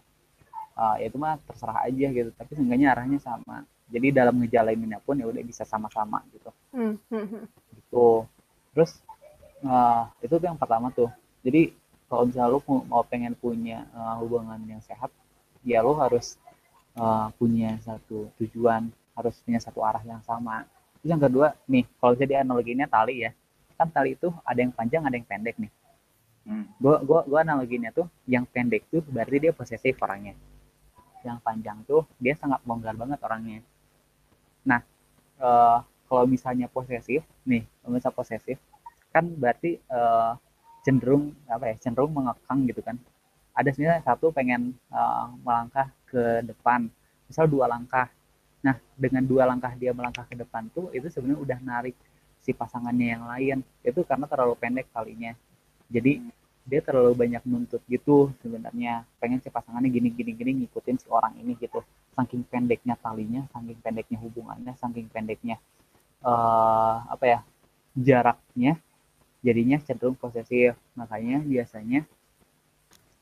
uh, 0.74 0.98
ya 0.98 1.06
itu 1.06 1.22
mah 1.22 1.38
terserah 1.46 1.86
aja 1.86 2.08
gitu. 2.10 2.30
Tapi 2.34 2.52
seenggaknya 2.58 2.98
arahnya 2.98 3.22
sama. 3.22 3.62
Jadi 3.94 4.10
dalam 4.10 4.42
ngejalaninnya 4.42 4.98
pun 5.06 5.22
ya 5.22 5.30
udah 5.30 5.44
bisa 5.46 5.62
sama-sama 5.70 6.26
gitu. 6.34 6.50
Hmm. 6.74 6.98
hmm, 7.14 7.26
hmm. 7.30 7.44
gitu. 7.78 8.26
Terus 8.74 9.06
uh, 9.62 10.10
itu 10.26 10.34
tuh 10.34 10.48
yang 10.50 10.58
pertama 10.58 10.90
tuh. 10.90 11.14
Jadi 11.46 11.78
kalau 12.10 12.26
misalnya 12.26 12.54
lu 12.54 12.60
mau 12.90 13.06
pengen 13.06 13.38
punya 13.38 13.86
uh, 13.94 14.18
hubungan 14.22 14.58
yang 14.66 14.82
sehat 14.82 15.14
ya 15.64 15.82
lu 15.82 15.96
harus 15.98 16.38
uh, 17.00 17.32
punya 17.40 17.80
satu 17.82 18.30
tujuan 18.38 18.92
harus 19.14 19.36
punya 19.42 19.58
satu 19.62 19.82
arah 19.82 20.02
yang 20.06 20.22
sama 20.26 20.66
Terus 21.04 21.20
yang 21.20 21.20
kedua, 21.20 21.52
nih, 21.68 21.84
kalau 22.00 22.16
jadi 22.16 22.48
analoginya 22.48 22.88
tali 22.88 23.28
ya, 23.28 23.36
kan 23.76 23.92
tali 23.92 24.16
itu 24.16 24.32
ada 24.48 24.56
yang 24.56 24.72
panjang, 24.72 25.04
ada 25.04 25.20
yang 25.20 25.28
pendek 25.28 25.60
nih. 25.60 25.68
Hmm. 26.48 26.72
Gua, 26.80 27.04
gua, 27.04 27.28
gua 27.28 27.44
analoginya 27.44 27.92
tuh, 27.92 28.08
yang 28.24 28.48
pendek 28.48 28.88
tuh 28.88 29.04
berarti 29.04 29.44
dia 29.44 29.52
posesif 29.52 30.00
orangnya. 30.00 30.32
Yang 31.28 31.44
panjang 31.44 31.84
tuh 31.84 32.08
dia 32.24 32.40
sangat 32.40 32.64
longgar 32.64 32.96
banget 32.96 33.20
orangnya. 33.20 33.60
Nah, 34.64 34.80
uh, 35.44 35.84
kalau 36.08 36.24
misalnya 36.24 36.72
posesif, 36.72 37.20
nih, 37.44 37.68
kalau 37.84 38.00
misalnya 38.00 38.16
posesif, 38.16 38.58
kan 39.12 39.28
berarti 39.28 39.84
uh, 39.92 40.40
cenderung 40.88 41.36
apa 41.52 41.68
ya, 41.68 41.76
cenderung 41.84 42.16
mengekang 42.16 42.64
gitu 42.64 42.80
kan. 42.80 42.96
Ada 43.60 43.76
sebenarnya 43.76 44.08
satu 44.08 44.32
pengen 44.32 44.72
uh, 44.88 45.36
melangkah 45.44 45.92
ke 46.08 46.48
depan, 46.48 46.88
misal 47.28 47.52
dua 47.52 47.68
langkah, 47.68 48.08
Nah, 48.64 48.80
dengan 48.96 49.24
dua 49.28 49.44
langkah 49.44 49.76
dia 49.76 49.92
melangkah 49.92 50.24
ke 50.24 50.40
depan 50.40 50.72
tuh 50.72 50.88
itu 50.96 51.12
sebenarnya 51.12 51.40
udah 51.44 51.60
narik 51.60 51.96
si 52.40 52.56
pasangannya 52.56 53.08
yang 53.20 53.24
lain. 53.28 53.58
Itu 53.84 54.08
karena 54.08 54.24
terlalu 54.24 54.56
pendek 54.56 54.88
kalinya. 54.96 55.36
Jadi 55.92 56.24
dia 56.64 56.80
terlalu 56.80 57.12
banyak 57.12 57.44
nuntut 57.44 57.84
gitu 57.92 58.32
sebenarnya. 58.40 59.04
Pengen 59.20 59.44
si 59.44 59.52
pasangannya 59.52 59.92
gini 59.92 60.16
gini 60.16 60.32
gini 60.32 60.52
ngikutin 60.64 60.96
si 60.96 61.08
orang 61.12 61.36
ini 61.44 61.60
gitu. 61.60 61.84
Saking 62.16 62.48
pendeknya 62.48 62.96
talinya, 63.04 63.44
saking 63.52 63.80
pendeknya 63.84 64.18
hubungannya, 64.24 64.72
saking 64.80 65.12
pendeknya 65.12 65.60
uh, 66.24 67.04
apa 67.12 67.26
ya? 67.28 67.40
jaraknya 67.94 68.82
jadinya 69.46 69.78
cenderung 69.84 70.18
posesif. 70.18 70.74
Makanya 70.96 71.44
biasanya 71.44 72.08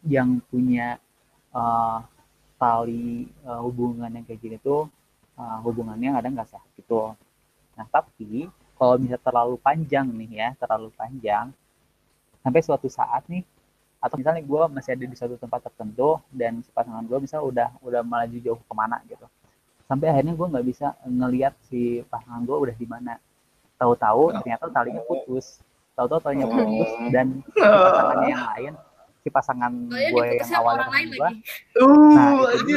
yang 0.06 0.39
punya 0.47 1.01
uh, 1.51 1.99
tali 2.62 3.25
uh, 3.41 3.62
hubungan 3.65 4.10
yang 4.13 4.23
kayak 4.23 4.39
gini 4.39 4.58
tuh 4.62 4.86
uh, 5.37 5.59
hubungannya 5.63 6.17
kadang 6.17 6.33
nggak 6.35 6.49
sehat 6.49 6.67
gitu. 6.75 7.13
Nah 7.77 7.85
tapi 7.87 8.49
kalau 8.75 8.97
bisa 8.97 9.17
terlalu 9.21 9.55
panjang 9.61 10.09
nih 10.09 10.31
ya, 10.41 10.49
terlalu 10.57 10.89
panjang 10.97 11.53
sampai 12.41 12.61
suatu 12.65 12.89
saat 12.89 13.21
nih 13.29 13.45
atau 14.01 14.17
misalnya 14.17 14.41
gue 14.41 14.61
masih 14.73 14.97
ada 14.97 15.05
di 15.05 15.13
suatu 15.13 15.37
tempat 15.37 15.69
tertentu 15.69 16.17
dan 16.33 16.65
si 16.65 16.73
pasangan 16.73 17.05
gue 17.05 17.21
misalnya 17.21 17.45
udah 17.45 17.69
udah 17.85 18.01
melaju 18.01 18.37
jauh 18.41 18.57
ke 18.57 18.73
mana 18.73 18.97
gitu. 19.05 19.29
Sampai 19.85 20.09
akhirnya 20.09 20.33
gue 20.33 20.47
nggak 20.49 20.65
bisa 20.65 20.97
ngelihat 21.05 21.53
si 21.69 22.01
pasangan 22.09 22.41
gue 22.41 22.57
udah 22.57 22.75
di 22.75 22.87
mana. 22.89 23.21
Tahu-tahu 23.77 24.41
ternyata 24.41 24.73
talinya 24.73 25.05
putus. 25.05 25.61
Tahu-tahu 25.93 26.19
talinya 26.25 26.49
putus 26.49 26.89
dan 27.13 27.45
si 27.45 27.61
pasangannya 27.61 28.29
yang 28.33 28.45
lain 28.49 28.73
si 29.21 29.29
pasangan 29.29 29.69
oh, 29.69 29.93
gue 29.93 30.25
yang 30.34 30.51
awalnya 30.57 30.89
teman 30.89 31.10
gue 31.13 31.29
uh, 31.77 32.13
nah 32.17 32.31
itu 32.57 32.73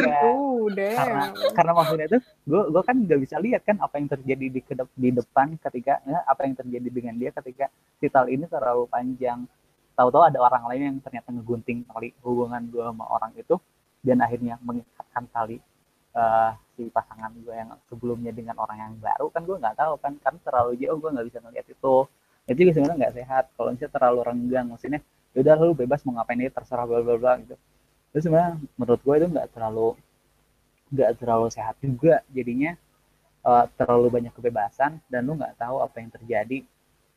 dia. 0.77 0.93
Uh, 0.93 0.97
karena 1.01 1.25
karena 1.57 1.73
maksudnya 1.73 2.07
itu 2.13 2.19
gue 2.45 2.63
gue 2.69 2.83
kan 2.85 2.97
nggak 3.01 3.21
bisa 3.25 3.37
lihat 3.41 3.63
kan 3.65 3.77
apa 3.81 3.95
yang 3.97 4.09
terjadi 4.13 4.47
di 4.53 4.61
kedep, 4.61 4.89
di 4.93 5.11
depan 5.13 5.57
ketika 5.57 6.05
ya, 6.05 6.21
apa 6.29 6.41
yang 6.45 6.55
terjadi 6.57 6.89
dengan 6.93 7.15
dia 7.17 7.31
ketika 7.33 7.73
si 8.01 8.07
tali 8.13 8.37
ini 8.37 8.45
terlalu 8.49 8.85
panjang. 8.89 9.49
Tahu-tahu 9.95 10.27
ada 10.27 10.39
orang 10.43 10.65
lain 10.75 10.83
yang 10.83 10.97
ternyata 10.99 11.31
ngegunting 11.31 11.87
tali 11.87 12.11
hubungan 12.27 12.67
gue 12.67 12.83
sama 12.83 13.05
orang 13.09 13.33
itu 13.39 13.55
dan 14.03 14.19
akhirnya 14.21 14.59
mengikatkan 14.61 15.25
tali 15.31 15.57
uh, 16.19 16.51
si 16.75 16.91
pasangan 16.91 17.31
gue 17.41 17.55
yang 17.55 17.71
sebelumnya 17.87 18.35
dengan 18.35 18.59
orang 18.59 18.79
yang 18.91 18.93
baru 18.99 19.31
kan 19.31 19.47
gue 19.47 19.55
nggak 19.55 19.79
tahu 19.79 19.95
kan 20.03 20.13
karena 20.19 20.39
terlalu 20.43 20.73
jauh 20.83 20.99
gue 20.99 21.11
nggak 21.15 21.27
bisa 21.31 21.39
ngeliat 21.41 21.67
itu. 21.71 21.95
Itu 22.45 22.59
juga 22.61 22.73
sebenarnya 22.77 22.97
nggak 23.01 23.15
sehat 23.17 23.45
kalau 23.57 23.69
misalnya 23.73 23.93
terlalu 23.97 24.21
renggang 24.27 24.67
maksudnya 24.69 25.01
ya 25.01 25.05
udah 25.35 25.55
lu 25.59 25.75
bebas 25.75 26.07
mau 26.07 26.15
ngapain 26.15 26.39
ini 26.39 26.51
terserah 26.51 26.87
bla 26.87 27.03
bla 27.03 27.19
bla 27.19 27.33
gitu. 27.43 27.59
Terus 28.15 28.23
sebenarnya 28.31 28.55
menurut 28.79 29.01
gue 29.03 29.15
itu 29.19 29.27
nggak 29.27 29.49
terlalu 29.51 29.89
nggak 30.95 31.11
terlalu 31.19 31.47
sehat 31.51 31.75
juga 31.83 32.23
jadinya 32.31 32.79
uh, 33.43 33.67
terlalu 33.75 34.07
banyak 34.15 34.33
kebebasan 34.33 35.03
dan 35.11 35.27
lu 35.27 35.35
nggak 35.35 35.59
tahu 35.59 35.83
apa 35.83 35.97
yang 35.99 36.11
terjadi. 36.15 36.59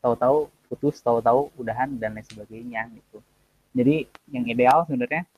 Tahu-tahu 0.02 0.50
putus 0.70 0.98
tahu-tahu 1.02 1.54
udahan 1.58 1.94
dan 2.02 2.18
lain 2.18 2.26
sebagainya 2.26 2.90
gitu. 2.94 3.22
Jadi 3.78 4.10
yang 4.34 4.46
ideal 4.50 4.86
sebenarnya 4.90 5.30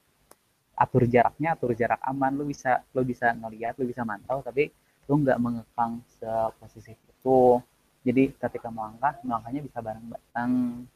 atur 0.80 1.04
jaraknya 1.04 1.60
atur 1.60 1.76
jarak 1.76 2.00
aman. 2.08 2.32
Lu 2.32 2.48
bisa 2.48 2.80
lu 2.96 3.04
bisa 3.04 3.36
ngelihat 3.36 3.76
lu 3.76 3.88
bisa 3.92 4.08
mantau 4.08 4.40
tapi 4.40 4.72
lu 5.12 5.20
nggak 5.20 5.38
mengekang 5.40 6.00
seposisi 6.16 6.96
itu. 6.96 7.60
Jadi 8.08 8.32
ketika 8.32 8.72
melangkah 8.72 9.20
melangkahnya 9.28 9.62
bisa 9.68 9.84
bareng-bareng. 9.84 10.54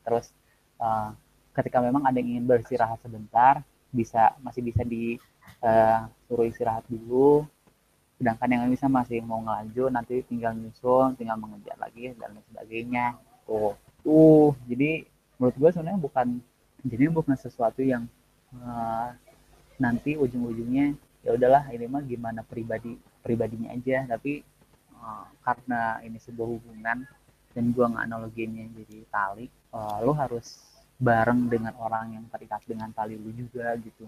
Terus 0.08 0.32
uh, 0.80 1.12
ketika 1.53 1.77
memang 1.79 2.03
ada 2.03 2.17
yang 2.17 2.37
ingin 2.37 2.45
beristirahat 2.49 2.99
sebentar 3.05 3.61
bisa 3.93 4.33
masih 4.41 4.65
bisa 4.65 4.81
di 4.81 5.21
uh, 5.61 6.09
istirahat 6.41 6.83
dulu. 6.89 7.45
Sedangkan 8.17 8.49
yang 8.49 8.63
bisa 8.73 8.89
masih 8.89 9.21
mau 9.21 9.41
ngelanjut 9.45 9.89
nanti 9.93 10.25
tinggal 10.25 10.57
nyusun 10.57 11.13
tinggal 11.13 11.37
mengejar 11.37 11.77
lagi 11.77 12.13
dan 12.17 12.33
lain 12.33 12.45
sebagainya. 12.49 13.05
Tuh. 13.45 13.77
Tuh 14.01 14.57
jadi 14.65 15.05
menurut 15.37 15.55
gue 15.55 15.69
sebenarnya 15.69 16.01
bukan 16.01 16.27
jadi 16.83 17.03
bukan 17.13 17.35
sesuatu 17.37 17.79
yang 17.85 18.09
uh, 18.57 19.13
nanti 19.77 20.17
ujung-ujungnya 20.17 20.97
ya 21.23 21.31
udahlah 21.37 21.71
ini 21.71 21.85
mah 21.87 22.03
gimana 22.03 22.41
pribadi 22.41 22.97
pribadinya 23.21 23.71
aja. 23.71 24.09
Tapi 24.09 24.41
uh, 24.97 25.25
karena 25.45 26.01
ini 26.01 26.17
sebuah 26.17 26.47
hubungan 26.49 27.05
dan 27.53 27.63
gue 27.69 27.85
nggak 27.85 28.05
analoginya 28.09 28.65
jadi 28.73 28.97
tali 29.13 29.45
uh, 29.77 30.01
lo 30.01 30.17
harus 30.17 30.72
bareng 30.99 31.49
dengan 31.49 31.73
orang 31.79 32.17
yang 32.19 32.25
terikat 32.29 32.63
dengan 32.65 32.89
tali 32.93 33.17
lu 33.17 33.34
juga 33.34 33.73
gitu. 33.82 34.08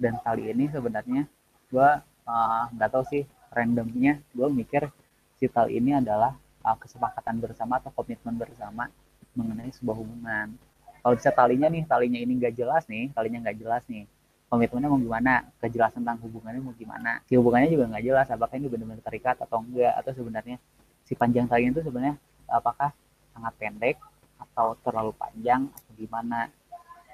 Dan 0.00 0.16
kali 0.20 0.48
ini 0.52 0.68
sebenarnya 0.68 1.28
gue 1.70 1.90
uh, 2.26 2.64
nggak 2.72 2.90
tahu 2.90 3.04
sih 3.08 3.22
randomnya 3.50 4.20
gue 4.32 4.48
mikir 4.48 4.88
si 5.36 5.46
tali 5.50 5.80
ini 5.80 5.96
adalah 5.96 6.36
uh, 6.64 6.76
kesepakatan 6.76 7.40
bersama 7.40 7.80
atau 7.80 7.92
komitmen 7.92 8.36
bersama 8.36 8.88
mengenai 9.36 9.72
sebuah 9.72 9.96
hubungan. 9.96 10.56
Kalau 11.00 11.14
bisa 11.16 11.32
talinya 11.32 11.68
nih 11.72 11.84
talinya 11.88 12.20
ini 12.20 12.32
nggak 12.36 12.54
jelas 12.56 12.84
nih 12.88 13.08
talinya 13.16 13.48
nggak 13.48 13.56
jelas 13.56 13.82
nih 13.88 14.04
komitmennya 14.50 14.90
mau 14.90 14.98
gimana 14.98 15.46
kejelasan 15.62 16.02
tentang 16.02 16.18
hubungannya 16.26 16.58
mau 16.58 16.74
gimana 16.74 17.22
si 17.30 17.38
hubungannya 17.38 17.70
juga 17.70 17.86
nggak 17.86 18.04
jelas 18.04 18.26
apakah 18.34 18.58
ini 18.58 18.66
benar-benar 18.66 19.00
terikat 19.06 19.38
atau 19.38 19.62
enggak 19.62 19.94
atau 19.94 20.10
sebenarnya 20.10 20.58
si 21.06 21.14
panjang 21.14 21.46
tali 21.46 21.70
itu 21.70 21.80
sebenarnya 21.86 22.18
apakah 22.50 22.90
sangat 23.30 23.54
pendek 23.62 23.96
atau 24.40 24.74
terlalu 24.80 25.12
panjang 25.14 25.68
atau 25.68 25.92
gimana. 25.94 26.48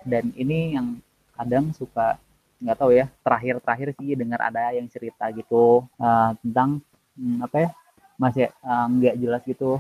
Dan 0.07 0.31
ini 0.39 0.79
yang 0.79 1.03
kadang 1.35 1.75
suka 1.75 2.17
nggak 2.57 2.79
tahu 2.81 2.91
ya 2.97 3.05
terakhir-terakhir 3.21 3.89
sih 4.01 4.17
dengar 4.17 4.41
ada 4.41 4.73
yang 4.73 4.89
cerita 4.89 5.29
gitu 5.29 5.85
uh, 6.01 6.33
tentang 6.41 6.81
hmm, 7.19 7.45
apa 7.45 7.57
ya 7.69 7.71
masih 8.17 8.49
uh, 8.65 8.87
nggak 8.89 9.15
jelas 9.21 9.43
gitu 9.45 9.77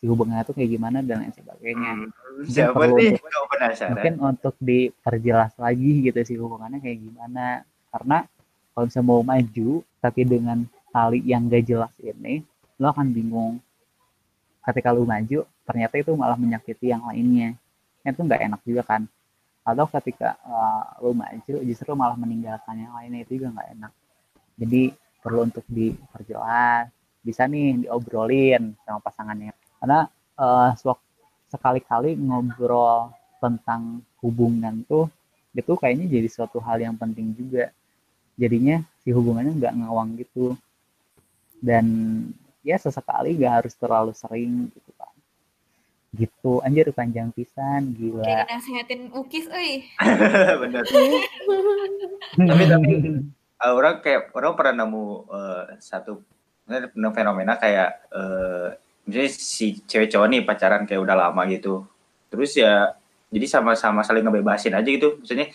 si 0.00 0.08
hubungannya 0.08 0.44
itu 0.44 0.52
kayak 0.52 0.70
gimana 0.76 0.98
dan 1.00 1.24
lain 1.24 1.32
sebagainya. 1.32 1.92
Hmm, 1.96 2.08
siapa 2.44 2.84
nih 2.92 3.16
untuk, 3.16 3.48
penasaran. 3.48 3.88
mungkin 3.96 4.14
untuk 4.20 4.54
diperjelas 4.60 5.52
lagi 5.56 5.92
gitu 6.04 6.20
si 6.28 6.34
hubungannya 6.36 6.80
kayak 6.84 7.00
gimana. 7.00 7.64
Karena 7.88 8.28
kalau 8.76 8.84
misalnya 8.84 9.08
mau 9.08 9.22
maju 9.24 9.70
tapi 10.04 10.20
dengan 10.28 10.58
tali 10.92 11.24
yang 11.24 11.48
gak 11.48 11.64
jelas 11.64 11.94
ini 12.04 12.44
lo 12.76 12.92
akan 12.92 13.08
bingung. 13.16 13.54
Ketika 14.60 14.92
lu 14.92 15.08
maju 15.08 15.48
ternyata 15.64 15.94
itu 15.96 16.12
malah 16.14 16.36
menyakiti 16.36 16.92
yang 16.92 17.04
lainnya. 17.08 17.56
Itu 18.04 18.20
nggak 18.20 18.42
enak 18.52 18.60
juga 18.64 18.82
kan. 18.84 19.02
Atau 19.64 19.88
ketika 19.88 20.36
uh, 20.44 21.00
lu 21.00 21.16
maju 21.16 21.54
justru 21.64 21.96
malah 21.96 22.16
meninggalkan 22.20 22.76
yang 22.84 22.92
lainnya 22.92 23.24
itu 23.24 23.40
juga 23.40 23.56
nggak 23.60 23.68
enak. 23.80 23.92
Jadi 24.60 24.82
perlu 25.24 25.48
untuk 25.48 25.64
diperjelas. 25.66 26.92
Bisa 27.24 27.48
nih 27.48 27.88
diobrolin 27.88 28.76
sama 28.84 29.00
pasangannya. 29.00 29.56
Karena 29.80 30.04
uh, 30.36 30.70
sekali-kali 31.48 32.20
ngobrol 32.20 33.08
tentang 33.40 34.04
hubungan 34.20 34.84
tuh 34.84 35.08
itu 35.54 35.72
kayaknya 35.76 36.20
jadi 36.20 36.28
suatu 36.28 36.60
hal 36.60 36.84
yang 36.84 36.94
penting 37.00 37.32
juga. 37.32 37.72
Jadinya 38.36 38.84
si 39.00 39.14
hubungannya 39.16 39.56
nggak 39.56 39.74
ngawang 39.80 40.20
gitu. 40.20 40.52
Dan 41.64 41.86
ya 42.60 42.76
sesekali 42.76 43.40
gak 43.40 43.64
harus 43.64 43.74
terlalu 43.76 44.12
sering 44.12 44.68
gitu 44.72 44.92
kan 45.00 45.13
gitu. 46.14 46.62
Anjir 46.62 46.88
panjang 46.94 47.34
pisan 47.34 47.92
gila. 47.98 48.22
Kayak 48.22 48.46
nasehatin 48.48 49.00
ukis 49.12 49.46
euy. 49.50 49.84
Bener. 50.62 50.84
Tapi 52.34 52.62
tapi 52.70 52.92
uh, 53.60 53.72
orang 53.74 54.00
kayak 54.00 54.30
orang 54.32 54.52
pernah 54.54 54.84
nemu 54.84 55.04
uh, 55.28 55.62
satu 55.82 56.22
fenomena 57.12 57.60
kayak 57.60 58.08
uh, 58.14 58.72
misalnya 59.04 59.30
si 59.36 59.84
cewek 59.84 60.08
cowok 60.08 60.28
nih 60.32 60.40
pacaran 60.46 60.88
kayak 60.88 61.02
udah 61.02 61.16
lama 61.28 61.42
gitu. 61.50 61.84
Terus 62.32 62.56
ya 62.56 62.96
jadi 63.28 63.46
sama-sama 63.50 64.00
saling 64.06 64.24
ngebebasin 64.24 64.72
aja 64.72 64.88
gitu. 64.88 65.20
Maksudnya 65.20 65.52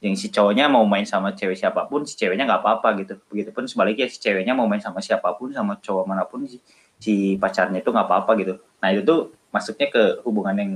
yang 0.00 0.16
si 0.16 0.32
cowoknya 0.32 0.64
mau 0.72 0.84
main 0.88 1.04
sama 1.04 1.36
cewek 1.36 1.60
siapa 1.60 1.84
pun 1.84 2.08
si 2.08 2.16
ceweknya 2.16 2.48
nggak 2.48 2.60
apa-apa 2.64 2.88
gitu. 3.04 3.14
Begitupun 3.28 3.68
sebaliknya 3.68 4.08
si 4.08 4.16
ceweknya 4.20 4.56
mau 4.56 4.64
main 4.64 4.80
sama 4.80 5.00
siapa 5.04 5.36
pun 5.36 5.52
sama 5.52 5.76
cowok 5.80 6.04
mana 6.08 6.24
pun 6.24 6.48
si, 6.48 6.56
si 6.96 7.36
pacarnya 7.36 7.84
itu 7.84 7.90
nggak 7.92 8.08
apa-apa 8.08 8.32
gitu. 8.40 8.54
Nah 8.80 8.88
itu 8.92 9.04
tuh 9.04 9.39
masuknya 9.50 9.88
ke 9.90 10.02
hubungan 10.26 10.56
yang 10.56 10.72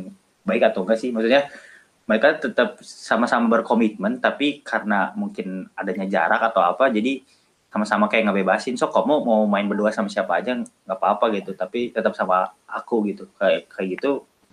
baik 0.46 0.70
atau 0.70 0.84
enggak 0.84 1.00
sih? 1.00 1.10
Maksudnya 1.10 1.48
mereka 2.04 2.37
tetap 2.37 2.76
sama-sama 2.84 3.48
berkomitmen 3.48 4.20
tapi 4.20 4.60
karena 4.60 5.16
mungkin 5.16 5.72
adanya 5.72 6.04
jarak 6.04 6.52
atau 6.52 6.60
apa 6.60 6.92
jadi 6.92 7.24
sama-sama 7.72 8.06
kayak 8.06 8.30
ngebebasin 8.30 8.76
so 8.78 8.87
kamu 8.92 9.24
mau 9.24 9.48
main 9.50 9.66
berdua 9.66 9.90
sama 9.90 10.06
siapa 10.06 10.38
aja? 10.38 10.54
Nggak 10.54 10.98
apa-apa 11.00 11.32
gitu. 11.34 11.56
Tapi 11.56 11.90
tetap 11.90 12.14
sama 12.14 12.52
aku 12.68 13.08
gitu. 13.10 13.26
Kayak 13.40 13.72
kayak 13.72 13.88
gitu 13.98 14.10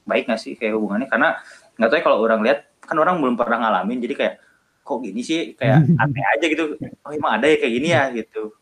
baik 0.07 0.25
nggak 0.25 0.41
sih 0.41 0.57
kayak 0.57 0.73
hubungannya? 0.79 1.05
Karena 1.11 1.37
nggak 1.77 1.89
tahu 1.91 1.97
ya 1.99 2.03
kalau 2.03 2.17
orang 2.23 2.41
lihat 2.41 2.59
kan 2.81 2.97
orang 2.97 3.21
belum 3.21 3.35
pernah 3.37 3.61
ngalamin 3.61 4.01
jadi 4.01 4.13
kayak 4.17 4.35
kok 4.81 4.97
gini 5.05 5.21
sih? 5.21 5.53
Kayak 5.53 5.85
aneh 6.01 6.25
aja 6.33 6.45
gitu. 6.49 6.63
Oh 7.05 7.11
emang 7.13 7.37
ada 7.37 7.45
ya 7.45 7.61
kayak 7.61 7.73
gini 7.77 7.89
ya? 7.93 8.03
Gitu. 8.09 8.55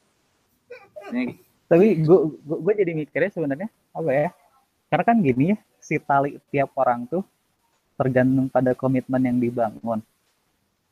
Ini. 1.10 1.41
tapi 1.69 2.02
gue 2.02 2.19
gue 2.45 2.74
jadi 2.82 2.91
mikirnya 2.98 3.30
sebenarnya 3.30 3.69
apa 3.93 4.10
ya 4.10 4.30
karena 4.89 5.04
kan 5.06 5.17
gini 5.21 5.56
ya 5.56 5.58
si 5.80 5.95
tali 6.02 6.38
tiap 6.49 6.73
orang 6.75 7.06
tuh 7.08 7.23
tergantung 7.95 8.49
pada 8.49 8.75
komitmen 8.75 9.21
yang 9.23 9.38
dibangun 9.38 10.04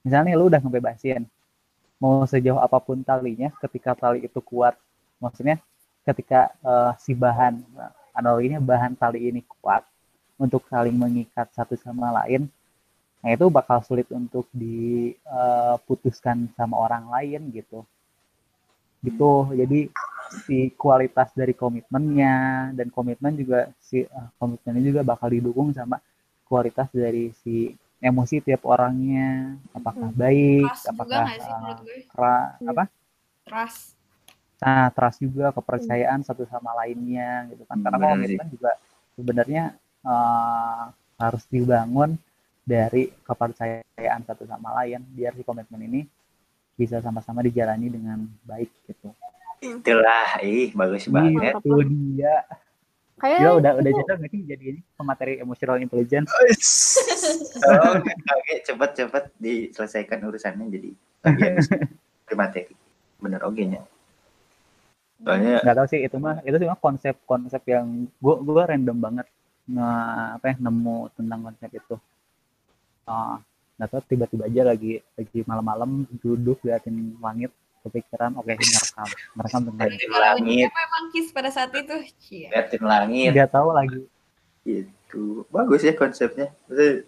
misalnya 0.05 0.37
lu 0.37 0.47
udah 0.47 0.61
ngebebasin 0.61 1.25
mau 1.97 2.23
sejauh 2.29 2.61
apa 2.61 2.77
pun 2.77 3.01
talinya 3.01 3.49
ketika 3.61 3.97
tali 3.97 4.23
itu 4.23 4.39
kuat 4.39 4.77
maksudnya 5.17 5.57
ketika 6.05 6.53
uh, 6.63 6.93
si 7.01 7.17
bahan 7.17 7.59
analoginya 8.13 8.61
bahan 8.61 8.93
tali 8.93 9.27
ini 9.27 9.41
kuat 9.43 9.83
untuk 10.37 10.63
saling 10.69 10.93
mengikat 10.93 11.49
satu 11.51 11.73
sama 11.75 12.13
lain 12.23 12.47
Nah 13.27 13.33
itu 13.33 13.49
bakal 13.49 13.81
sulit 13.81 14.07
untuk 14.13 14.45
diputuskan 14.55 16.47
uh, 16.47 16.51
sama 16.55 16.77
orang 16.77 17.09
lain 17.09 17.49
gitu. 17.51 17.83
Gitu. 19.07 19.33
Jadi 19.55 19.79
si 20.27 20.57
kualitas 20.75 21.31
dari 21.31 21.55
komitmennya 21.55 22.69
dan 22.75 22.91
komitmen 22.91 23.33
juga 23.39 23.71
si 23.79 24.03
uh, 24.03 24.27
komitmennya 24.35 24.83
juga 24.83 25.01
bakal 25.07 25.31
didukung 25.31 25.71
sama 25.71 26.03
kualitas 26.47 26.91
dari 26.91 27.31
si 27.43 27.71
emosi 28.03 28.43
tiap 28.43 28.67
orangnya. 28.67 29.55
Apakah 29.71 30.11
hmm. 30.11 30.19
baik 30.19 30.67
trust 30.67 30.85
apakah 30.91 31.25
sih, 31.31 31.51
uh, 32.19 32.47
apa? 32.75 32.83
Trust. 33.47 33.95
Nah 34.57 34.89
trust 34.91 35.19
juga 35.23 35.55
kepercayaan 35.55 36.19
hmm. 36.21 36.27
satu 36.27 36.43
sama 36.51 36.75
lainnya 36.83 37.47
gitu 37.55 37.63
kan. 37.63 37.77
Karena 37.79 37.97
komitmen 38.11 38.47
juga 38.51 38.71
sebenarnya 39.15 39.63
uh, 40.03 40.91
harus 41.17 41.43
dibangun 41.47 42.19
dari 42.67 43.09
kepercayaan 43.23 44.21
satu 44.27 44.43
sama 44.43 44.75
lain. 44.83 44.99
Biar 45.15 45.31
si 45.39 45.41
komitmen 45.47 45.81
ini 45.87 46.01
bisa 46.77 47.01
sama-sama 47.01 47.41
dijalani 47.41 47.89
dengan 47.89 48.23
baik 48.45 48.69
gitu. 48.85 49.09
Itulah, 49.57 50.37
ih 50.45 50.69
bagus 50.77 51.09
banget. 51.09 51.57
Itu 51.57 51.81
dia. 51.89 52.45
Kayak 53.17 53.39
ya 53.41 53.49
udah 53.57 53.71
udah 53.81 53.91
jadi 53.97 54.13
nggak 54.13 54.29
sih 54.29 54.41
jadi 54.45 54.63
ini 54.77 54.81
pemateri 54.93 55.41
emotional 55.41 55.81
intelligence. 55.81 56.29
oh, 57.65 57.97
oke, 57.97 58.53
cepet 58.61 58.89
cepet 58.93 59.23
diselesaikan 59.41 60.21
urusannya 60.21 60.69
jadi 60.69 60.89
materi. 62.37 62.77
Bener 63.17 63.41
oke 63.41 63.57
nya. 63.65 63.81
Soalnya 65.17 65.65
nggak 65.65 65.77
tahu 65.81 65.87
sih 65.89 66.05
itu 66.05 66.17
mah 66.21 66.45
itu 66.45 66.55
sih 66.61 66.69
mah 66.69 66.77
konsep-konsep 66.77 67.65
yang 67.65 68.05
gua 68.21 68.37
gua 68.37 68.69
random 68.69 68.97
banget 69.01 69.27
nge 69.65 69.91
apa 70.37 70.45
ya 70.53 70.55
nemu 70.61 70.97
tentang 71.17 71.39
konsep 71.41 71.69
itu 71.73 71.95
uh, 73.09 73.35
nggak 73.77 73.89
tahu 73.93 74.01
tiba-tiba 74.09 74.43
aja 74.49 74.61
lagi 74.73 75.05
lagi 75.13 75.39
malam-malam 75.45 76.09
duduk 76.17 76.57
liatin 76.65 77.13
langit 77.21 77.53
kepikiran 77.87 78.35
oke 78.35 78.45
okay, 78.49 78.57
ngerekam. 78.59 79.09
Ngerekam 79.39 79.61
tentang 79.71 79.89
langit. 80.11 80.67
Memang 80.67 81.03
kis 81.15 81.27
pada 81.31 81.49
saat 81.49 81.71
itu? 81.71 81.95
Liatin 82.51 82.83
langit. 82.83 83.31
Nggak 83.31 83.51
tahu 83.55 83.69
lagi. 83.71 84.01
Itu 84.67 85.47
bagus 85.47 85.87
ya 85.87 85.95
konsepnya. 85.95 86.51
Maksudnya, 86.67 87.07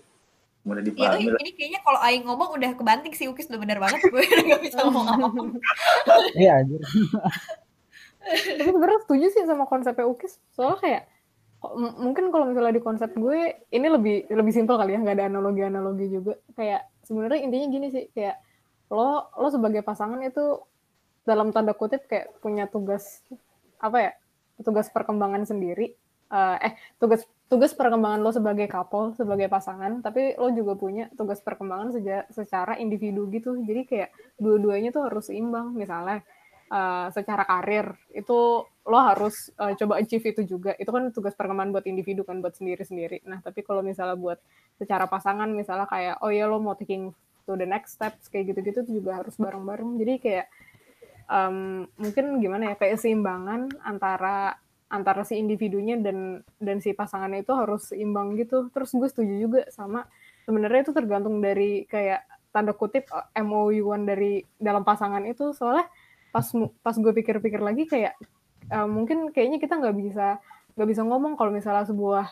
mudah 0.63 0.83
dipahami 0.83 1.31
ya, 1.31 1.39
ini 1.39 1.51
kayaknya 1.55 1.79
kalau 1.81 1.99
Aing 2.03 2.23
ngomong 2.27 2.49
udah 2.59 2.71
kebanting 2.75 3.13
sih 3.15 3.27
Ukis 3.31 3.47
udah 3.47 3.59
bener 3.59 3.79
banget. 3.79 3.99
Gue 4.11 4.23
udah 4.23 4.45
gak 4.55 4.61
bisa 4.63 4.77
ngomong 4.85 5.05
apa 5.07 5.27
iya 6.35 6.61
anjir. 6.61 6.79
Tapi 8.59 8.69
sebenarnya 8.69 8.99
setuju 9.07 9.25
sih 9.31 9.43
sama 9.47 9.65
konsepnya 9.65 10.05
Ukis. 10.05 10.37
Soalnya 10.53 10.77
kayak 10.79 11.03
mungkin 11.99 12.31
kalau 12.31 12.47
misalnya 12.47 12.79
di 12.79 12.83
konsep 12.83 13.11
gue 13.19 13.67
ini 13.75 13.87
lebih 13.91 14.31
lebih 14.31 14.53
simpel 14.55 14.79
kali 14.79 14.95
ya 14.95 14.99
nggak 15.03 15.15
ada 15.19 15.27
analogi 15.27 15.61
analogi 15.67 16.07
juga. 16.07 16.39
Kayak 16.55 16.87
sebenarnya 17.03 17.39
intinya 17.43 17.67
gini 17.67 17.87
sih 17.91 18.05
kayak 18.15 18.39
lo 18.89 19.27
lo 19.35 19.47
sebagai 19.51 19.83
pasangan 19.83 20.23
itu 20.23 20.63
dalam 21.27 21.51
tanda 21.51 21.75
kutip 21.75 22.07
kayak 22.07 22.31
punya 22.39 22.65
tugas 22.71 23.21
apa 23.83 23.97
ya 23.99 24.11
tugas 24.63 24.87
perkembangan 24.87 25.43
sendiri. 25.43 25.93
Uh, 26.29 26.61
eh 26.61 26.77
tugas 27.01 27.25
tugas 27.49 27.73
perkembangan 27.73 28.21
lo 28.21 28.29
sebagai 28.29 28.69
couple 28.69 29.17
sebagai 29.17 29.49
pasangan 29.49 30.05
tapi 30.05 30.37
lo 30.37 30.53
juga 30.53 30.77
punya 30.77 31.09
tugas 31.17 31.41
perkembangan 31.41 31.89
seja, 31.91 32.23
secara 32.31 32.79
individu 32.79 33.27
gitu. 33.33 33.59
Jadi 33.59 33.81
kayak 33.83 34.09
dua-duanya 34.39 34.95
tuh 34.95 35.11
harus 35.11 35.27
seimbang. 35.27 35.75
Misalnya 35.75 36.23
uh, 36.71 37.09
secara 37.11 37.43
karir 37.43 37.97
itu 38.15 38.63
lo 38.89 38.97
harus 38.97 39.53
uh, 39.61 39.77
coba 39.77 40.01
achieve 40.01 40.33
itu 40.33 40.57
juga. 40.57 40.73
Itu 40.81 40.89
kan 40.89 41.13
tugas 41.13 41.37
perkembangan 41.37 41.71
buat 41.71 41.85
individu 41.85 42.25
kan 42.25 42.41
buat 42.41 42.57
sendiri 42.57 42.81
sendiri 42.81 43.21
nah 43.29 43.37
tapi 43.39 43.61
kalau 43.61 43.85
misalnya 43.85 44.17
buat 44.17 44.41
secara 44.81 45.05
pasangan 45.05 45.47
misalnya 45.53 45.85
kayak 45.85 46.17
oh 46.25 46.33
ya 46.33 46.49
lo 46.49 46.57
mau 46.57 46.73
taking 46.73 47.13
to 47.49 47.57
the 47.57 47.65
next 47.65 47.97
steps 47.97 48.29
kayak 48.29 48.53
gitu-gitu 48.53 48.85
itu 48.85 49.01
juga 49.01 49.21
harus 49.21 49.33
bareng-bareng. 49.41 49.97
Jadi 49.97 50.13
kayak 50.21 50.45
um, 51.25 51.89
mungkin 51.97 52.37
gimana 52.37 52.73
ya 52.73 52.75
kayak 52.77 53.01
keseimbangan 53.01 53.73
antara 53.81 54.57
antara 54.89 55.21
si 55.21 55.37
individunya 55.37 55.97
dan 56.01 56.41
dan 56.57 56.81
si 56.81 56.93
pasangannya 56.97 57.41
itu 57.41 57.53
harus 57.57 57.89
seimbang 57.89 58.37
gitu. 58.37 58.69
Terus 58.69 58.89
gue 58.93 59.09
setuju 59.09 59.33
juga 59.37 59.61
sama 59.73 60.05
sebenarnya 60.45 60.89
itu 60.89 60.93
tergantung 60.93 61.41
dari 61.41 61.85
kayak 61.85 62.25
tanda 62.49 62.73
kutip 62.73 63.05
eh, 63.09 63.45
MOU-an 63.45 64.05
dari 64.05 64.45
dalam 64.57 64.85
pasangan 64.85 65.25
itu. 65.25 65.53
Soalnya 65.53 65.89
pas 66.29 66.45
pas 66.85 66.93
gue 66.93 67.13
pikir-pikir 67.13 67.61
lagi 67.61 67.89
kayak 67.89 68.13
uh, 68.71 68.87
mungkin 68.89 69.33
kayaknya 69.33 69.57
kita 69.61 69.77
nggak 69.77 69.95
bisa 69.97 70.37
nggak 70.77 70.89
bisa 70.89 71.01
ngomong 71.03 71.35
kalau 71.35 71.51
misalnya 71.51 71.85
sebuah 71.85 72.31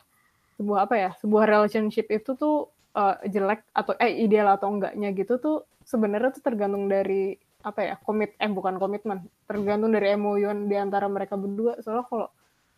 sebuah 0.58 0.80
apa 0.90 0.96
ya 0.98 1.10
sebuah 1.22 1.44
relationship 1.46 2.10
itu 2.10 2.34
tuh 2.34 2.72
uh, 2.98 3.16
jelek 3.28 3.62
atau 3.76 3.94
eh 4.02 4.26
ideal 4.26 4.58
atau 4.58 4.74
enggaknya 4.74 5.14
gitu 5.14 5.38
tuh 5.38 5.58
sebenarnya 5.86 6.34
tuh 6.34 6.44
tergantung 6.44 6.90
dari 6.90 7.38
apa 7.62 7.84
ya 7.84 7.96
komit 8.00 8.34
eh 8.38 8.48
bukan 8.48 8.80
komitmen 8.80 9.28
tergantung 9.44 9.92
dari 9.92 10.16
MOU 10.16 10.48
di 10.66 10.76
antara 10.78 11.06
mereka 11.12 11.36
berdua. 11.36 11.78
Soalnya 11.84 12.06
kalau 12.08 12.28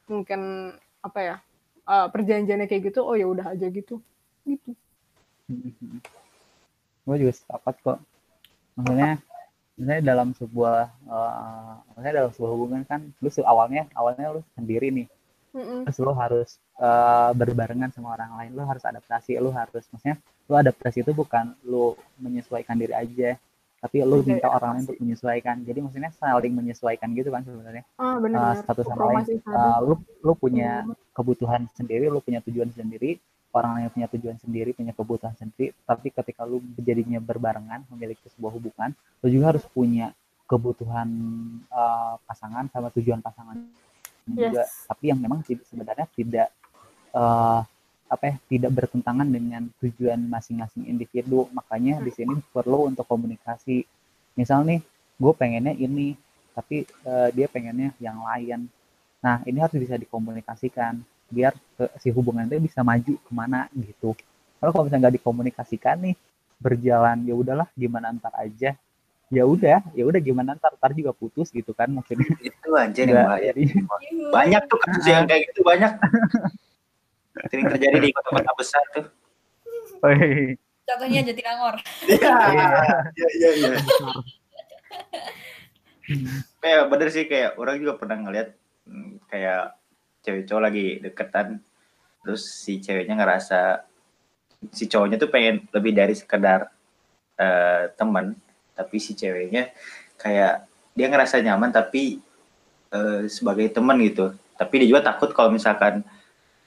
mungkin 0.10 0.74
apa 1.00 1.20
ya 1.22 1.36
uh, 1.86 2.08
perjanjiannya 2.10 2.66
kayak 2.66 2.92
gitu 2.92 3.06
oh 3.06 3.16
ya 3.16 3.30
udah 3.30 3.54
aja 3.54 3.68
gitu. 3.70 4.02
Gitu. 4.44 4.74
Gue 7.06 7.16
juga 7.18 7.34
sepakat 7.34 7.76
kok. 7.82 7.98
Maksudnya 8.78 9.22
misalnya 9.80 10.04
dalam 10.04 10.36
sebuah 10.36 10.92
uh, 11.08 11.74
misalnya 11.96 12.16
dalam 12.28 12.32
sebuah 12.36 12.52
hubungan 12.52 12.82
kan 12.84 13.02
lu 13.24 13.30
awalnya 13.48 13.88
awalnya 13.96 14.36
lu 14.36 14.42
sendiri 14.54 14.92
nih. 14.92 15.08
Mm 15.50 15.88
terus 15.90 15.98
lu 16.06 16.14
harus 16.14 16.50
uh, 16.78 17.34
berbarengan 17.34 17.90
sama 17.90 18.14
orang 18.14 18.30
lain 18.38 18.52
lu 18.54 18.62
harus 18.62 18.86
adaptasi 18.86 19.34
lu 19.42 19.50
harus 19.50 19.82
maksudnya 19.90 20.22
lu 20.46 20.54
adaptasi 20.54 21.02
itu 21.02 21.10
bukan 21.10 21.58
lu 21.66 21.98
menyesuaikan 22.22 22.78
diri 22.78 22.94
aja 22.94 23.34
tapi 23.80 24.04
lu 24.04 24.20
minta 24.28 24.52
orang 24.52 24.76
lain 24.76 24.84
untuk 24.86 25.00
menyesuaikan. 25.00 25.56
Jadi 25.64 25.80
maksudnya 25.80 26.12
saling 26.12 26.52
menyesuaikan 26.52 27.16
gitu 27.16 27.32
kan 27.32 27.48
sebenarnya. 27.48 27.84
Oh, 27.96 28.20
uh, 28.20 28.54
satu 28.68 28.84
sama 28.84 29.16
lain. 29.16 29.40
Uh, 29.48 29.80
lu 29.88 29.96
lu 30.20 30.34
punya 30.36 30.84
kebutuhan 31.16 31.64
sendiri 31.72 32.12
lu 32.12 32.20
punya 32.20 32.44
tujuan 32.44 32.70
sendiri 32.76 33.18
orang 33.54 33.72
lain 33.82 33.90
punya 33.90 34.08
tujuan 34.14 34.38
sendiri 34.38 34.72
punya 34.78 34.94
kebutuhan 34.94 35.34
sendiri 35.36 35.74
tapi 35.86 36.14
ketika 36.14 36.46
lu 36.46 36.62
jadinya 36.78 37.18
berbarengan 37.18 37.86
memiliki 37.90 38.30
sebuah 38.34 38.54
hubungan 38.58 38.94
lu 39.26 39.28
juga 39.30 39.56
harus 39.58 39.66
punya 39.70 40.14
kebutuhan 40.50 41.10
uh, 41.70 42.18
pasangan 42.26 42.70
sama 42.74 42.90
tujuan 42.94 43.22
pasangan 43.22 43.58
yes. 44.30 44.38
juga 44.38 44.64
tapi 44.90 45.04
yang 45.14 45.20
memang 45.22 45.40
sebenarnya 45.46 46.06
tidak 46.14 46.50
uh, 47.14 47.62
apa 48.10 48.24
ya 48.26 48.36
tidak 48.50 48.72
bertentangan 48.74 49.30
dengan 49.30 49.70
tujuan 49.78 50.18
masing-masing 50.18 50.90
individu. 50.90 51.46
Makanya 51.54 52.02
di 52.02 52.10
sini 52.10 52.42
perlu 52.50 52.90
untuk 52.90 53.06
komunikasi. 53.06 53.86
Misal 54.34 54.66
nih 54.66 54.82
gue 55.22 55.34
pengennya 55.38 55.78
ini 55.78 56.18
tapi 56.58 56.90
uh, 57.06 57.30
dia 57.30 57.46
pengennya 57.46 57.94
yang 58.02 58.18
lain. 58.26 58.66
Nah 59.22 59.46
ini 59.46 59.62
harus 59.62 59.78
bisa 59.78 59.96
dikomunikasikan 59.96 60.98
biar 61.30 61.54
ke, 61.78 61.86
si 62.02 62.10
hubungan 62.10 62.50
itu 62.50 62.58
bisa 62.60 62.82
maju 62.82 63.14
ke 63.16 63.32
mana 63.32 63.70
gitu. 63.78 64.18
Kalau 64.60 64.72
kalau 64.76 64.84
misalnya 64.90 65.08
nggak 65.08 65.16
dikomunikasikan 65.22 65.96
nih 66.04 66.16
berjalan 66.60 67.18
ya 67.24 67.34
udahlah 67.38 67.68
gimana 67.78 68.12
ntar 68.18 68.34
aja. 68.36 68.76
Ya 69.30 69.44
udah 69.46 69.86
ya 69.94 70.04
udah 70.10 70.20
gimana 70.20 70.58
ntar 70.58 70.74
ntar 70.76 70.92
juga 70.98 71.14
putus 71.14 71.54
gitu 71.54 71.72
kan 71.72 71.88
maksudnya. 71.94 72.26
Itu 72.50 72.70
aja 72.76 73.02
yang 73.06 73.24
bahaya 73.24 73.52
banyak 74.36 74.62
tuh 74.68 74.78
kasus 74.82 75.06
yang 75.08 75.30
kayak 75.30 75.54
gitu 75.54 75.62
banyak. 75.62 75.92
Sering 77.48 77.66
terjadi 77.72 77.98
di 78.04 78.10
kota-kota 78.12 78.52
besar 78.58 78.84
tuh. 78.92 79.06
Oh, 80.04 80.12
Contohnya 80.90 81.22
Jatinangor. 81.22 81.76
Iya, 82.10 82.34
iya, 83.14 83.30
iya, 83.38 83.50
iya. 83.54 83.70
Kayak 86.58 86.84
bener 86.90 87.08
sih 87.14 87.30
kayak 87.30 87.62
orang 87.62 87.78
juga 87.78 87.94
pernah 88.02 88.18
ngeliat 88.18 88.58
hmm, 88.90 89.30
kayak 89.30 89.79
cewek 90.24 90.48
cowok 90.48 90.64
lagi 90.64 90.86
deketan 91.00 91.60
terus 92.24 92.44
si 92.46 92.84
ceweknya 92.84 93.16
ngerasa 93.16 93.84
si 94.76 94.92
cowoknya 94.92 95.16
tuh 95.16 95.32
pengen 95.32 95.64
lebih 95.72 95.96
dari 95.96 96.14
sekedar 96.16 96.68
uh, 97.40 97.84
teman 97.96 98.36
tapi 98.76 99.00
si 99.00 99.16
ceweknya 99.16 99.72
kayak 100.20 100.68
dia 100.96 101.08
ngerasa 101.08 101.40
nyaman 101.40 101.72
tapi 101.72 102.20
uh, 102.92 103.24
sebagai 103.32 103.72
teman 103.72 103.96
gitu 104.04 104.36
tapi 104.60 104.84
dia 104.84 104.92
juga 104.92 105.16
takut 105.16 105.32
kalau 105.32 105.52
misalkan 105.52 106.04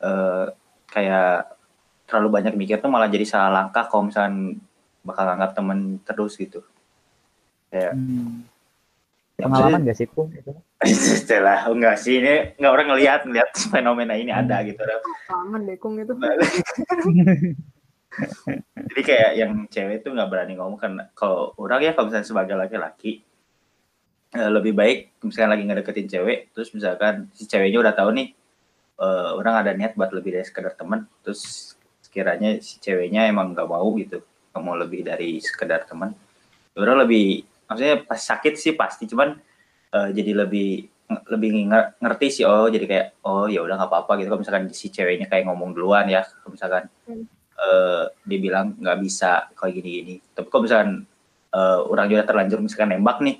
uh, 0.00 0.48
kayak 0.88 1.52
terlalu 2.08 2.40
banyak 2.40 2.54
mikir 2.56 2.80
tuh 2.80 2.88
malah 2.88 3.08
jadi 3.08 3.24
salah 3.28 3.52
langkah 3.52 3.88
kalau 3.88 4.08
misalnya 4.08 4.56
bakal 5.04 5.26
anggap 5.28 5.52
temen 5.52 6.00
terus 6.04 6.36
gitu 6.40 6.64
kayak 7.68 7.96
hmm. 7.96 8.51
Pengalaman 9.38 9.80
gak 9.88 9.98
sih 9.98 10.08
pun 10.08 10.28
itu? 10.32 10.52
Setelah 11.22 11.68
oh, 11.70 11.74
enggak 11.74 11.96
sih 12.00 12.20
ini 12.20 12.56
enggak 12.58 12.72
orang 12.72 12.86
ngelihat 12.92 13.20
ngelihat 13.24 13.50
fenomena 13.70 14.14
ini 14.18 14.30
ada 14.34 14.60
hmm. 14.60 14.66
gitu 14.72 14.82
pengalaman 15.28 15.60
deh 15.66 15.76
kung 15.80 15.94
itu. 15.98 16.12
Jadi 18.92 19.02
kayak 19.08 19.30
yang 19.40 19.52
cewek 19.72 20.04
itu 20.04 20.08
nggak 20.12 20.28
berani 20.28 20.52
ngomong 20.60 20.76
karena 20.76 21.08
kalau 21.16 21.56
orang 21.56 21.80
ya 21.80 21.96
kalau 21.96 22.12
misalnya 22.12 22.28
sebagai 22.28 22.60
laki-laki 22.60 23.24
eh, 24.36 24.50
lebih 24.52 24.76
baik 24.76 25.16
misalnya 25.24 25.56
lagi 25.56 25.64
ngedeketin 25.64 26.08
cewek 26.12 26.52
terus 26.52 26.68
misalkan 26.76 27.32
si 27.32 27.48
ceweknya 27.48 27.80
udah 27.80 27.94
tahu 27.96 28.12
nih 28.12 28.36
uh, 29.00 29.32
orang 29.38 29.64
ada 29.64 29.72
niat 29.72 29.96
buat 29.96 30.12
lebih 30.12 30.36
dari 30.36 30.44
sekedar 30.44 30.76
teman 30.76 31.08
terus 31.24 31.72
sekiranya 32.04 32.60
si 32.60 32.76
ceweknya 32.78 33.26
emang 33.32 33.56
nggak 33.56 33.68
mau 33.68 33.88
gitu 33.96 34.20
nggak 34.52 34.62
mau 34.62 34.76
lebih 34.76 35.00
dari 35.08 35.40
sekedar 35.40 35.88
teman 35.88 36.12
orang 36.76 37.08
lebih 37.08 37.44
maksudnya 37.72 38.04
pas 38.04 38.20
sakit 38.20 38.54
sih 38.60 38.76
pasti 38.76 39.08
cuman 39.08 39.40
uh, 39.96 40.08
jadi 40.12 40.44
lebih 40.44 40.92
lebih 41.28 41.68
ngerti 42.00 42.40
sih 42.40 42.44
oh 42.44 42.68
jadi 42.68 42.84
kayak 42.88 43.06
oh 43.24 43.48
ya 43.48 43.64
udah 43.64 43.76
nggak 43.80 43.90
apa-apa 43.90 44.12
gitu. 44.20 44.28
Kalau 44.32 44.40
misalkan 44.40 44.64
si 44.72 44.88
ceweknya 44.88 45.28
kayak 45.28 45.48
ngomong 45.48 45.72
duluan 45.76 46.08
ya 46.08 46.24
kalau 46.24 46.52
misalkan 46.52 46.84
hmm. 47.08 47.24
uh, 47.56 48.04
dia 48.28 48.38
bilang 48.40 48.76
nggak 48.76 48.98
bisa 49.00 49.52
kayak 49.56 49.80
gini-gini. 49.80 50.14
Tapi 50.32 50.48
kalau 50.48 50.62
misalkan 50.64 50.90
uh, 51.52 51.80
orang 51.88 52.06
juga 52.08 52.22
terlanjur 52.28 52.58
misalkan 52.64 52.96
nembak 52.96 53.18
nih 53.20 53.36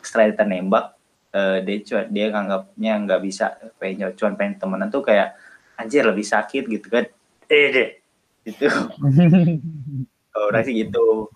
setelah 0.00 0.32
kita 0.32 0.44
nembak 0.44 0.84
uh, 1.34 1.58
dia 1.64 1.76
cuma 1.84 2.02
dia 2.08 2.26
nganggapnya 2.32 2.92
nggak 3.04 3.20
bisa 3.24 3.44
pengen 3.76 4.12
cuma 4.16 4.36
pengen 4.36 4.54
temenan 4.56 4.88
tuh 4.88 5.02
kayak 5.04 5.36
anjir 5.76 6.04
lebih 6.04 6.24
sakit 6.24 6.64
gitu 6.68 6.86
kan. 6.88 7.04
Eh 7.48 7.66
deh 7.72 7.90
gitu. 8.48 8.66
Kalau 10.32 10.46
udah 10.52 10.62
sih 10.64 10.76
gitu 10.76 11.32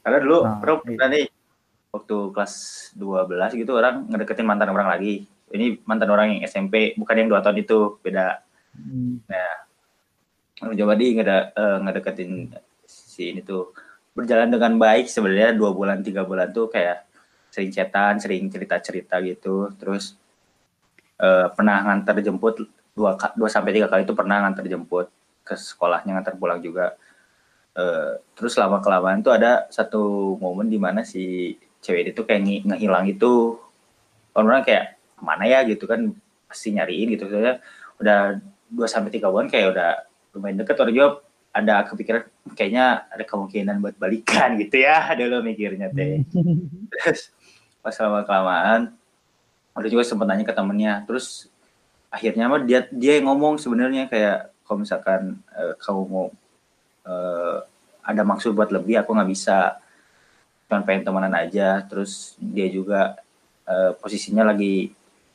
karena 0.00 0.18
dulu 0.20 0.38
nah, 0.44 0.58
bro 0.58 0.74
iya. 0.74 0.82
pernah 0.84 1.08
nih 1.12 1.26
waktu 1.90 2.16
kelas 2.30 2.54
12 2.94 3.60
gitu 3.60 3.72
orang 3.74 4.06
ngedeketin 4.06 4.46
mantan 4.46 4.70
orang 4.70 4.88
lagi 4.88 5.26
ini 5.50 5.82
mantan 5.82 6.10
orang 6.14 6.38
yang 6.38 6.40
SMP 6.46 6.94
bukan 6.94 7.18
yang 7.18 7.28
dua 7.28 7.42
tahun 7.42 7.62
itu 7.62 7.98
beda 8.00 8.40
hmm. 8.78 9.26
nah 9.26 9.50
coba 10.60 10.92
di 10.94 11.16
ngede, 11.16 11.56
uh, 11.56 11.78
ngedeketin 11.82 12.52
si 12.84 13.32
ini 13.32 13.40
tuh 13.40 13.72
berjalan 14.12 14.52
dengan 14.52 14.76
baik 14.76 15.08
sebenarnya 15.08 15.56
dua 15.56 15.72
bulan 15.72 16.04
tiga 16.04 16.26
bulan 16.26 16.52
tuh 16.52 16.68
kayak 16.68 17.08
sering 17.50 17.70
chatan, 17.74 18.20
sering 18.22 18.46
cerita-cerita 18.46 19.18
gitu. 19.26 19.72
Terus 19.80 20.14
uh, 21.18 21.50
pernah 21.50 21.82
ngantar 21.86 22.20
jemput 22.22 22.66
dua 22.94 23.16
dua 23.34 23.48
sampai 23.48 23.74
tiga 23.74 23.90
kali 23.90 24.06
itu 24.06 24.14
pernah 24.14 24.44
ngantar 24.46 24.66
jemput 24.66 25.10
ke 25.42 25.54
sekolahnya 25.58 26.20
ngantar 26.20 26.34
pulang 26.38 26.62
juga. 26.62 26.94
Uh, 27.70 28.18
terus 28.34 28.58
lama 28.58 28.82
kelamaan 28.82 29.22
tuh 29.22 29.30
ada 29.30 29.70
satu 29.70 30.34
momen 30.42 30.66
di 30.66 30.76
mana 30.76 31.06
si 31.06 31.54
cewek 31.80 32.12
itu 32.12 32.22
kayak 32.26 32.66
ng 32.66 32.76
ngilang 32.76 33.06
itu. 33.06 33.56
Orang 34.34 34.62
kayak 34.66 34.98
mana 35.20 35.46
ya? 35.46 35.62
gitu 35.66 35.86
kan 35.86 36.14
pasti 36.50 36.74
nyariin 36.74 37.14
gitu. 37.14 37.30
Soalnya 37.30 37.62
udah 38.02 38.18
dua 38.70 38.86
sampai 38.86 39.10
tiga 39.14 39.30
bulan 39.30 39.46
kayak 39.50 39.74
udah 39.74 39.90
lumayan 40.34 40.62
deket. 40.62 40.76
Orang 40.78 40.94
juga 40.94 41.08
ada 41.50 41.82
kepikiran 41.82 42.22
kayaknya 42.54 43.10
ada 43.10 43.24
kemungkinan 43.26 43.82
buat 43.82 43.98
balikan 43.98 44.54
gitu 44.62 44.86
ya 44.86 45.10
ada 45.10 45.22
lo 45.26 45.42
mikirnya 45.42 45.90
teh. 45.90 46.22
Terus 46.94 47.34
pas 47.80 47.94
lama 47.98 48.22
kelamaan 48.22 48.80
udah 49.74 49.90
juga 49.90 50.02
sempat 50.06 50.26
nanya 50.26 50.46
ke 50.46 50.54
temennya. 50.54 51.02
Terus 51.06 51.50
akhirnya 52.10 52.50
mah 52.50 52.62
dia 52.62 52.86
dia 52.90 53.18
yang 53.18 53.30
ngomong 53.30 53.58
sebenarnya 53.58 54.10
kayak 54.10 54.50
kalau 54.66 54.82
misalkan 54.82 55.42
uh, 55.54 55.74
kamu 55.78 56.02
mau 56.10 56.26
uh, 57.06 57.64
ada 58.04 58.22
maksud 58.24 58.56
buat 58.56 58.72
lebih 58.72 59.00
aku 59.00 59.14
nggak 59.14 59.30
bisa. 59.30 59.78
Cuma 60.66 60.82
pengen 60.82 61.06
temenan 61.06 61.34
aja. 61.36 61.84
Terus 61.86 62.34
dia 62.40 62.66
juga 62.70 63.20
uh, 63.68 63.92
posisinya 63.96 64.50
lagi 64.50 64.90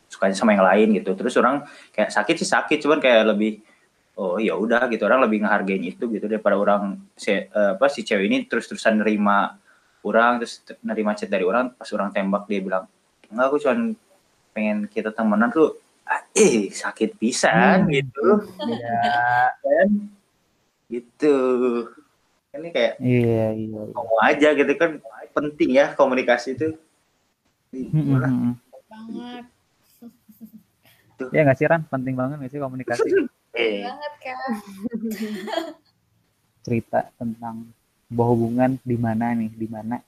sukanya 0.09 0.35
sama 0.37 0.53
yang 0.53 0.65
lain 0.65 0.87
gitu. 1.01 1.11
Terus 1.15 1.35
orang 1.39 1.65
kayak 1.93 2.11
sakit 2.13 2.35
sih 2.37 2.49
sakit 2.49 2.77
cuman 2.81 2.99
kayak 2.99 3.23
lebih 3.35 3.61
oh 4.17 4.39
ya 4.39 4.55
udah 4.55 4.87
gitu. 4.91 5.05
Orang 5.07 5.23
lebih 5.23 5.43
ngehargain 5.43 5.83
itu 5.83 6.07
gitu 6.11 6.25
daripada 6.27 6.55
orang 6.59 6.99
si, 7.15 7.31
uh, 7.31 7.75
apa 7.77 7.87
si 7.91 8.03
cewek 8.03 8.25
ini 8.27 8.37
terus 8.47 8.67
terusan 8.67 8.99
nerima 9.01 9.55
orang 10.05 10.37
terus 10.37 10.61
nerima 10.85 11.17
chat 11.17 11.29
dari 11.33 11.41
orang 11.41 11.73
pas 11.73 11.89
orang 11.89 12.13
tembak 12.13 12.45
dia 12.45 12.61
bilang 12.61 12.85
enggak 13.25 13.45
aku 13.49 13.57
cuma 13.57 13.73
pengen 14.53 14.85
kita 14.85 15.09
temenan 15.09 15.49
tuh 15.49 15.81
eh 16.37 16.69
sakit 16.69 17.17
pisan 17.17 17.89
hmm. 17.89 17.91
gitu. 17.91 18.27
Ya 18.69 19.49
kan 19.57 19.89
gitu 20.89 21.35
ini 22.55 22.69
kayak 22.71 22.93
iya, 23.03 23.51
iya, 23.51 23.79
iya. 23.81 23.81
ngomong 23.91 24.21
aja 24.23 24.49
gitu 24.55 24.73
kan 24.79 25.03
penting 25.35 25.75
ya 25.75 25.91
komunikasi 25.97 26.55
itu 26.55 26.77
hmm. 27.75 28.55
banget 28.95 29.45
Ya 31.31 31.47
nggak 31.47 31.57
sih 31.59 31.67
Ran? 31.67 31.87
Penting 31.87 32.15
banget 32.15 32.35
nggak 32.43 32.51
sih 32.51 32.61
komunikasi? 32.61 33.09
Eh, 33.55 33.87
banget 33.87 34.13
kan 34.19 34.51
cerita 36.67 37.07
tentang 37.15 37.71
sebuah 38.11 38.27
hubungan 38.35 38.75
di 38.83 38.99
mana 38.99 39.31
nih, 39.31 39.47
di 39.47 39.63
mana 39.71 40.03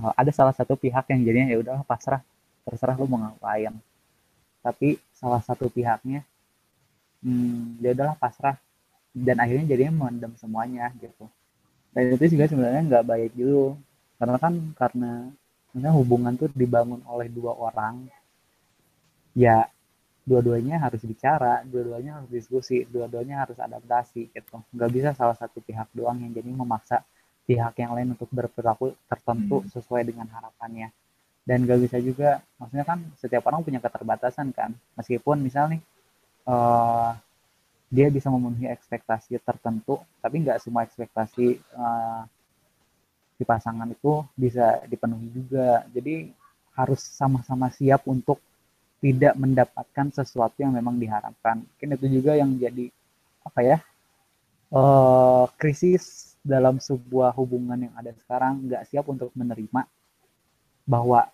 uh, 0.00 0.16
ada 0.16 0.32
salah 0.32 0.56
satu 0.56 0.72
pihak 0.80 1.12
yang 1.12 1.28
jadinya 1.28 1.52
ya 1.52 1.60
udah 1.60 1.84
pasrah, 1.84 2.24
terserah 2.64 2.96
lu 2.96 3.04
mau 3.04 3.20
ngapain. 3.20 3.76
Tapi 4.64 4.96
salah 5.12 5.44
satu 5.44 5.68
pihaknya 5.68 6.24
hmm, 7.20 7.84
dia 7.84 7.92
udahlah 7.92 8.16
pasrah 8.16 8.56
dan 9.12 9.36
akhirnya 9.38 9.76
jadinya 9.76 9.92
memendam 10.08 10.32
semuanya 10.40 10.88
gitu. 10.96 11.28
Dan 11.92 12.16
itu 12.16 12.36
juga 12.36 12.48
sebenarnya 12.48 12.82
nggak 12.88 13.04
baik 13.04 13.30
gitu. 13.36 13.76
Karena 14.16 14.36
kan 14.40 14.54
karena 14.74 15.12
karena 15.72 15.90
hubungan 15.92 16.32
tuh 16.36 16.48
dibangun 16.52 17.00
oleh 17.08 17.28
dua 17.28 17.52
orang 17.56 18.08
ya 19.32 19.68
dua-duanya 20.22 20.78
harus 20.78 21.02
bicara, 21.02 21.66
dua-duanya 21.66 22.22
harus 22.22 22.30
diskusi, 22.30 22.86
dua-duanya 22.86 23.42
harus 23.42 23.58
adaptasi 23.58 24.30
gitu. 24.30 24.56
Nggak 24.70 24.90
bisa 24.94 25.08
salah 25.12 25.34
satu 25.34 25.58
pihak 25.60 25.90
doang 25.92 26.22
yang 26.22 26.32
jadi 26.32 26.50
memaksa 26.52 27.02
pihak 27.42 27.74
yang 27.82 27.92
lain 27.92 28.14
untuk 28.14 28.30
berperilaku 28.30 28.94
tertentu 29.10 29.66
sesuai 29.74 30.06
dengan 30.06 30.30
harapannya. 30.30 30.94
Dan 31.42 31.66
nggak 31.66 31.80
bisa 31.82 31.98
juga, 31.98 32.38
maksudnya 32.54 32.86
kan 32.86 33.02
setiap 33.18 33.42
orang 33.50 33.66
punya 33.66 33.82
keterbatasan 33.82 34.54
kan. 34.54 34.70
Meskipun 34.94 35.42
misal 35.42 35.74
nih 35.74 35.82
eh, 36.46 37.10
dia 37.92 38.08
bisa 38.08 38.32
memenuhi 38.32 38.64
ekspektasi 38.72 39.36
tertentu, 39.44 40.00
tapi 40.24 40.40
nggak 40.40 40.64
semua 40.64 40.88
ekspektasi 40.88 41.60
eh, 41.60 42.22
si 43.36 43.44
pasangan 43.44 43.84
itu 43.92 44.24
bisa 44.32 44.80
dipenuhi 44.88 45.28
juga. 45.28 45.84
Jadi 45.92 46.32
harus 46.72 47.04
sama-sama 47.04 47.68
siap 47.68 48.08
untuk 48.08 48.40
tidak 49.04 49.36
mendapatkan 49.36 50.08
sesuatu 50.08 50.56
yang 50.56 50.72
memang 50.72 50.96
diharapkan. 50.96 51.60
Mungkin 51.60 51.88
itu 52.00 52.06
juga 52.08 52.32
yang 52.32 52.56
jadi 52.56 52.88
apa 53.44 53.60
ya 53.60 53.78
eh, 54.72 55.44
krisis 55.60 56.32
dalam 56.40 56.80
sebuah 56.80 57.36
hubungan 57.36 57.76
yang 57.76 57.94
ada 57.94 58.16
sekarang 58.24 58.72
nggak 58.72 58.88
siap 58.88 59.04
untuk 59.12 59.28
menerima 59.36 59.84
bahwa 60.88 61.28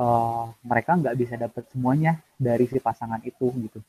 eh, 0.00 0.44
mereka 0.64 0.96
nggak 0.96 1.16
bisa 1.20 1.36
dapat 1.36 1.68
semuanya 1.68 2.24
dari 2.40 2.64
si 2.72 2.80
pasangan 2.80 3.20
itu 3.20 3.52
gitu. 3.68 3.84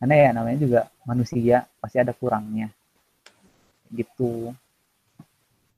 Karena 0.00 0.14
ya 0.16 0.28
namanya 0.32 0.58
juga 0.58 0.80
manusia 1.04 1.68
pasti 1.76 2.00
ada 2.00 2.16
kurangnya 2.16 2.72
gitu. 3.92 4.56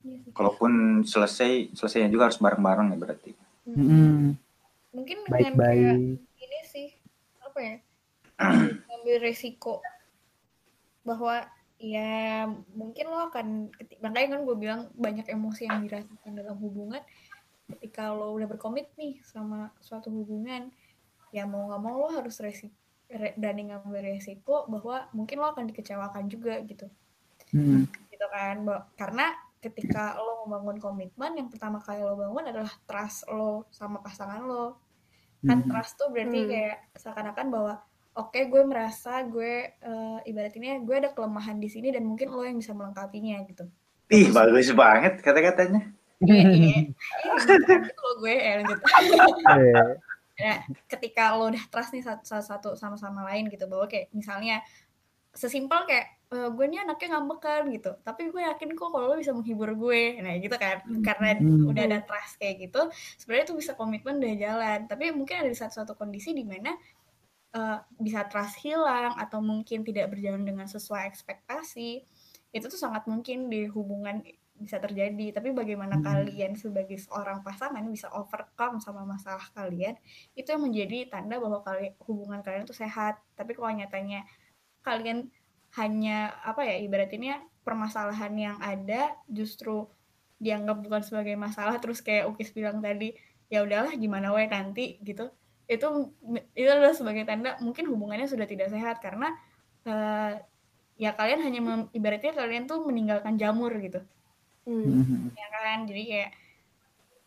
Iya 0.03 0.31
kalaupun 0.31 1.03
selesai, 1.03 1.75
selesainya 1.75 2.09
juga 2.11 2.31
harus 2.31 2.39
bareng-bareng 2.39 2.95
ya 2.95 2.97
berarti. 2.99 3.31
Mm-mm. 3.63 4.35
mungkin 4.91 5.17
dengan 5.23 5.31
kayak 5.31 5.55
Baik-baik. 5.55 6.19
ini 6.19 6.59
sih 6.67 6.87
apa 7.39 7.59
ya 7.63 7.75
ngambil 8.91 9.15
resiko 9.23 9.79
bahwa 11.07 11.47
ya 11.79 12.45
mungkin 12.75 13.05
lo 13.07 13.31
akan 13.31 13.71
makanya 14.03 14.35
kan 14.37 14.41
gue 14.43 14.55
bilang 14.59 14.81
banyak 14.95 15.27
emosi 15.31 15.67
yang 15.67 15.83
dirasakan 15.87 16.35
dalam 16.35 16.59
hubungan 16.59 16.99
ketika 17.71 18.11
lo 18.11 18.35
udah 18.35 18.47
berkomit 18.47 18.91
nih 18.99 19.19
sama 19.23 19.71
suatu 19.79 20.11
hubungan 20.11 20.69
ya 21.31 21.47
mau 21.47 21.71
nggak 21.71 21.81
mau 21.81 21.95
lo 22.03 22.09
harus 22.13 22.35
resi 22.43 22.67
re- 22.67 22.82
berani 23.13 23.69
ngambil 23.69 24.01
resiko 24.03 24.65
bahwa 24.65 25.05
mungkin 25.11 25.37
lo 25.37 25.53
akan 25.53 25.69
dikecewakan 25.69 26.25
juga 26.27 26.57
gitu 26.63 26.89
Mm. 27.53 27.85
gitu 28.09 28.25
kan 28.33 28.65
karena 28.97 29.29
ketika 29.61 30.17
lo 30.17 30.43
membangun 30.43 30.81
komitmen 30.81 31.37
yang 31.37 31.47
pertama 31.47 31.77
kali 31.77 32.01
lo 32.01 32.17
bangun 32.17 32.49
adalah 32.49 32.73
trust 32.83 33.29
lo 33.29 33.69
sama 33.69 34.01
pasangan 34.01 34.41
lo 34.41 34.81
kan 35.45 35.61
Mhm. 35.61 35.69
trust 35.69 36.01
tuh 36.01 36.09
berarti 36.09 36.39
Hmm. 36.39 36.49
kayak 36.49 36.77
seakan-akan 36.97 37.47
bahwa 37.53 37.73
oke 38.15 38.39
gue 38.49 38.63
merasa 38.65 39.21
gue 39.23 39.53
eh, 39.69 40.17
ibaratnya 40.25 40.81
gue 40.81 40.95
ada 40.97 41.09
kelemahan 41.11 41.61
di 41.61 41.69
sini 41.69 41.93
dan 41.93 42.03
mungkin 42.03 42.33
lo 42.33 42.41
yang 42.41 42.57
bisa 42.57 42.73
melengkapinya 42.73 43.37
gitu 43.45 43.69
Ih, 44.09 44.29
bagus 44.29 44.73
banget 44.73 45.21
kata-katanya. 45.21 45.93
Iya, 46.21 46.43
iya. 46.49 46.77
Iya, 47.25 47.55
gitu 47.85 48.07
gue 48.17 48.33
ya 48.33 48.51
lanjut 48.61 48.79
Eh, 48.81 49.89
Nah, 50.39 50.65
ketika 50.89 51.37
lo 51.37 51.53
udah 51.53 51.63
trust 51.69 51.93
nih 51.93 52.01
satu, 52.05 52.23
satu, 52.25 52.41
satu 52.49 52.69
sama-sama 52.79 53.21
lain 53.29 53.47
gitu 53.53 53.69
bahwa 53.69 53.85
kayak 53.91 54.09
misalnya 54.17 54.65
sesimpel 55.33 55.85
kayak 55.89 56.07
"Eh, 56.33 56.49
gue 56.53 56.65
nih 56.69 56.81
anaknya 56.85 57.17
ngambekan 57.17 57.69
gitu. 57.73 57.91
Tapi 58.05 58.29
gue 58.33 58.41
yakin 58.45 58.69
kok 58.77 58.89
kalau 58.93 59.13
lo 59.13 59.15
bisa 59.21 59.33
menghibur 59.37 59.71
gue. 59.77 60.17
Nah 60.21 60.33
gitu 60.41 60.55
kan. 60.57 60.81
Karena 61.05 61.37
Hmm. 61.41 61.65
udah 61.69 61.83
ada 61.89 61.99
trust 62.05 62.37
kayak 62.41 62.55
gitu 62.69 62.81
sebenarnya 63.21 63.45
itu 63.53 63.55
bisa 63.61 63.73
komitmen 63.77 64.17
udah 64.21 64.35
jalan. 64.37 64.79
Tapi 64.89 65.13
mungkin 65.13 65.35
ada 65.45 65.49
di 65.53 65.57
satu-satu 65.57 65.93
kondisi 65.97 66.33
di 66.37 66.45
mana 66.45 66.73
eh, 67.55 67.77
bisa 68.01 68.25
trust 68.29 68.61
hilang 68.65 69.13
atau 69.17 69.39
mungkin 69.43 69.85
tidak 69.87 70.13
berjalan 70.13 70.43
dengan 70.47 70.65
sesuai 70.69 71.05
ekspektasi 71.09 71.89
itu 72.53 72.65
tuh 72.69 72.79
sangat 72.81 73.05
mungkin 73.09 73.49
di 73.49 73.65
hubungan 73.69 74.21
bisa 74.63 74.79
terjadi. 74.79 75.35
Tapi 75.35 75.51
bagaimana 75.51 75.99
Hmm. 75.99 76.05
kalian 76.07 76.55
sebagai 76.55 76.95
seorang 76.97 77.43
pasangan 77.43 77.83
bisa 77.91 78.07
overcome 78.15 78.79
sama 78.79 79.03
masalah 79.03 79.43
kalian 79.53 79.93
itu 80.33 80.47
yang 80.47 80.63
menjadi 80.63 81.11
tanda 81.11 81.37
bahwa 81.37 81.59
kalian 81.61 81.93
hubungan 82.07 82.39
kalian 82.41 82.63
itu 82.63 82.75
sehat. 82.75 83.19
Tapi 83.35 83.51
kalau 83.53 83.69
nyatanya 83.75 84.23
kalian 84.81 85.29
hanya 85.75 86.31
apa 86.45 86.63
ya 86.63 86.75
ibaratnya 86.79 87.41
permasalahan 87.65 88.33
yang 88.35 88.57
ada 88.61 89.15
justru 89.27 89.87
dianggap 90.37 90.83
bukan 90.83 91.01
sebagai 91.01 91.35
masalah 91.39 91.79
terus 91.79 92.03
kayak 92.03 92.27
Ukis 92.27 92.51
bilang 92.51 92.83
tadi 92.83 93.15
ya 93.47 93.63
udahlah 93.63 93.93
gimana 93.95 94.31
wae 94.31 94.47
nanti 94.47 94.97
gitu. 95.03 95.31
Itu 95.67 96.13
itu 96.53 96.67
adalah 96.67 96.93
sebagai 96.95 97.23
tanda 97.23 97.55
mungkin 97.63 97.87
hubungannya 97.87 98.27
sudah 98.27 98.47
tidak 98.47 98.69
sehat 98.69 98.99
karena 98.99 99.31
eh, 99.87 100.43
ya 100.99 101.11
kalian 101.17 101.41
hanya 101.41 101.59
mem- 101.63 101.89
ibaratnya 101.95 102.33
kalian 102.37 102.69
tuh 102.69 102.85
meninggalkan 102.85 103.33
jamur 103.41 103.73
gitu 103.81 104.03
Hmm. 104.63 105.03
mhm. 105.03 105.35
ya 105.35 105.47
kan 105.51 105.77
jadi 105.83 106.03
kayak 106.07 106.31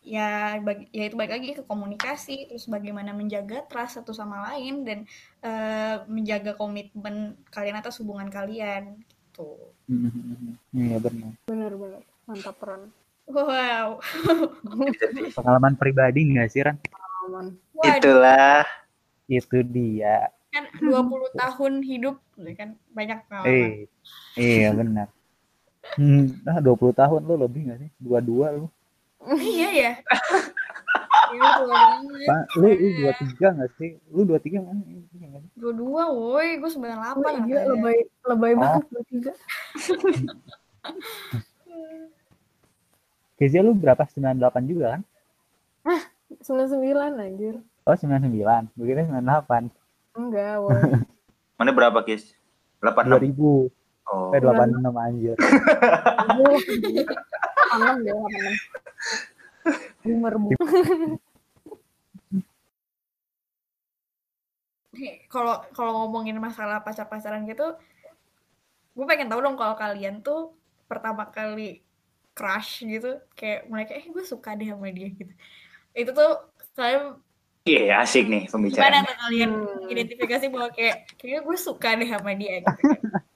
ya 0.07 0.29
bagi, 0.63 0.85
ya 0.95 1.03
itu 1.11 1.15
balik 1.19 1.33
lagi 1.35 1.49
ke 1.59 1.63
komunikasi 1.67 2.47
terus 2.47 2.65
bagaimana 2.71 3.11
menjaga 3.11 3.67
trust 3.67 3.99
satu 3.99 4.15
sama 4.15 4.39
lain 4.53 4.87
dan 4.87 4.99
eh, 5.43 5.95
menjaga 6.07 6.55
komitmen 6.55 7.35
kalian 7.51 7.77
atas 7.77 7.99
hubungan 7.99 8.31
kalian 8.31 9.03
gitu 9.37 9.75
Mhm. 9.87 10.59
Iya 10.75 10.97
benar. 10.99 11.31
Bener-bener. 11.47 12.03
Mantap 12.27 12.59
peran. 12.59 12.91
wow 13.27 13.99
Pengalaman 15.35 15.75
pribadi 15.75 16.27
nggak 16.31 16.47
sih 16.47 16.63
Ran? 16.63 16.79
Aman. 17.27 17.59
waduh 17.75 17.99
itulah. 17.99 18.63
Itu 19.27 19.59
dia. 19.67 20.31
kan 20.47 20.63
20 20.79 21.35
tahun 21.35 21.73
hidup 21.83 22.15
ya 22.39 22.53
kan 22.55 22.69
banyak 22.95 23.19
pengalaman 23.27 23.51
Eh, 23.51 23.75
iya 24.39 24.71
benar. 24.71 25.07
Hmm, 25.95 26.27
ah 26.43 26.59
20 26.59 26.91
tahun 26.91 27.21
lu 27.23 27.35
lebih 27.39 27.61
nggak 27.65 27.79
sih? 27.79 27.89
Dua-dua 27.97 28.51
lu. 28.53 28.67
iya 29.37 29.69
ya 29.71 29.91
Iya. 31.27 31.51
Pak, 32.27 32.55
lu 32.55 32.67
lu 32.71 32.87
dua 32.97 33.11
tiga 33.13 33.47
nggak 33.51 33.71
sih? 33.75 33.99
Lu 34.09 34.23
dua 34.23 34.39
tiga 34.39 34.63
nggak 34.63 34.75
sih? 34.79 34.99
Dua-dua, 35.55 36.07
woi. 36.09 36.55
Gue 36.55 36.71
98 36.71 37.19
Oh, 37.19 37.35
iya, 37.45 37.67
lebay, 37.67 37.97
lebay 38.23 38.51
Oh. 38.53 38.59
banget 38.59 38.83
dua 38.87 39.03
tiga. 39.07 39.31
Kezia 43.37 43.61
lu 43.61 43.75
berapa? 43.75 44.01
98 44.01 44.65
juga 44.65 44.97
kan? 44.97 45.01
Sembilan 46.41 46.67
sembilan 46.69 47.11
anjir. 47.19 47.55
Oh 47.83 47.95
99, 47.95 48.71
begitu 48.75 48.99
98. 49.07 49.71
Enggak, 50.17 50.53
woi. 50.59 50.81
Mana 51.59 51.71
berapa, 51.71 51.99
Kis? 52.03 52.33
86. 52.83 53.35
2000, 53.35 53.71
Oh. 54.07 54.31
eh 54.31 54.39
86 54.39 54.87
anjir. 54.95 55.35
Enam 57.75 57.95
deh, 57.99 58.13
enam. 58.15 58.53
Boomer 59.99 60.33
bu. 60.39 60.49
Nih, 64.95 65.27
Kalau 65.27 65.59
kalau 65.75 65.91
ngomongin 66.07 66.39
masalah 66.39 66.79
pacar-pacaran 66.81 67.43
gitu, 67.45 67.75
gue 68.95 69.05
pengen 69.05 69.27
tahu 69.27 69.43
dong 69.43 69.59
kalau 69.59 69.75
kalian 69.75 70.23
tuh 70.23 70.55
pertama 70.87 71.27
kali 71.27 71.83
crush 72.31 72.87
gitu, 72.87 73.19
kayak 73.35 73.67
mulai 73.67 73.83
kayak, 73.83 74.07
eh 74.07 74.09
gue 74.09 74.23
suka 74.23 74.55
deh 74.55 74.71
sama 74.71 74.87
dia 74.89 75.11
gitu. 75.11 75.33
Itu 75.91 76.11
tuh 76.15 76.31
kalian 76.73 77.19
Iya, 77.67 77.99
asik 77.99 78.31
nih 78.31 78.47
gimana 78.47 78.55
pembicaraan. 78.55 79.03
tuh 79.03 79.17
kalian 79.19 79.51
Hmm. 79.51 79.91
identifikasi 79.91 80.45
bahwa 80.47 80.71
kayak 80.71 80.95
kayaknya 81.19 81.41
gue 81.43 81.57
suka 81.59 81.89
deh 81.93 82.07
sama 82.07 82.31
dia 82.31 82.63
gitu. 82.63 82.79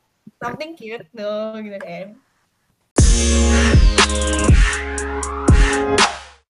Something 0.42 0.74
cute 0.74 1.06
tuh 1.14 1.54
gitu 1.62 1.78
kan. 1.78 2.18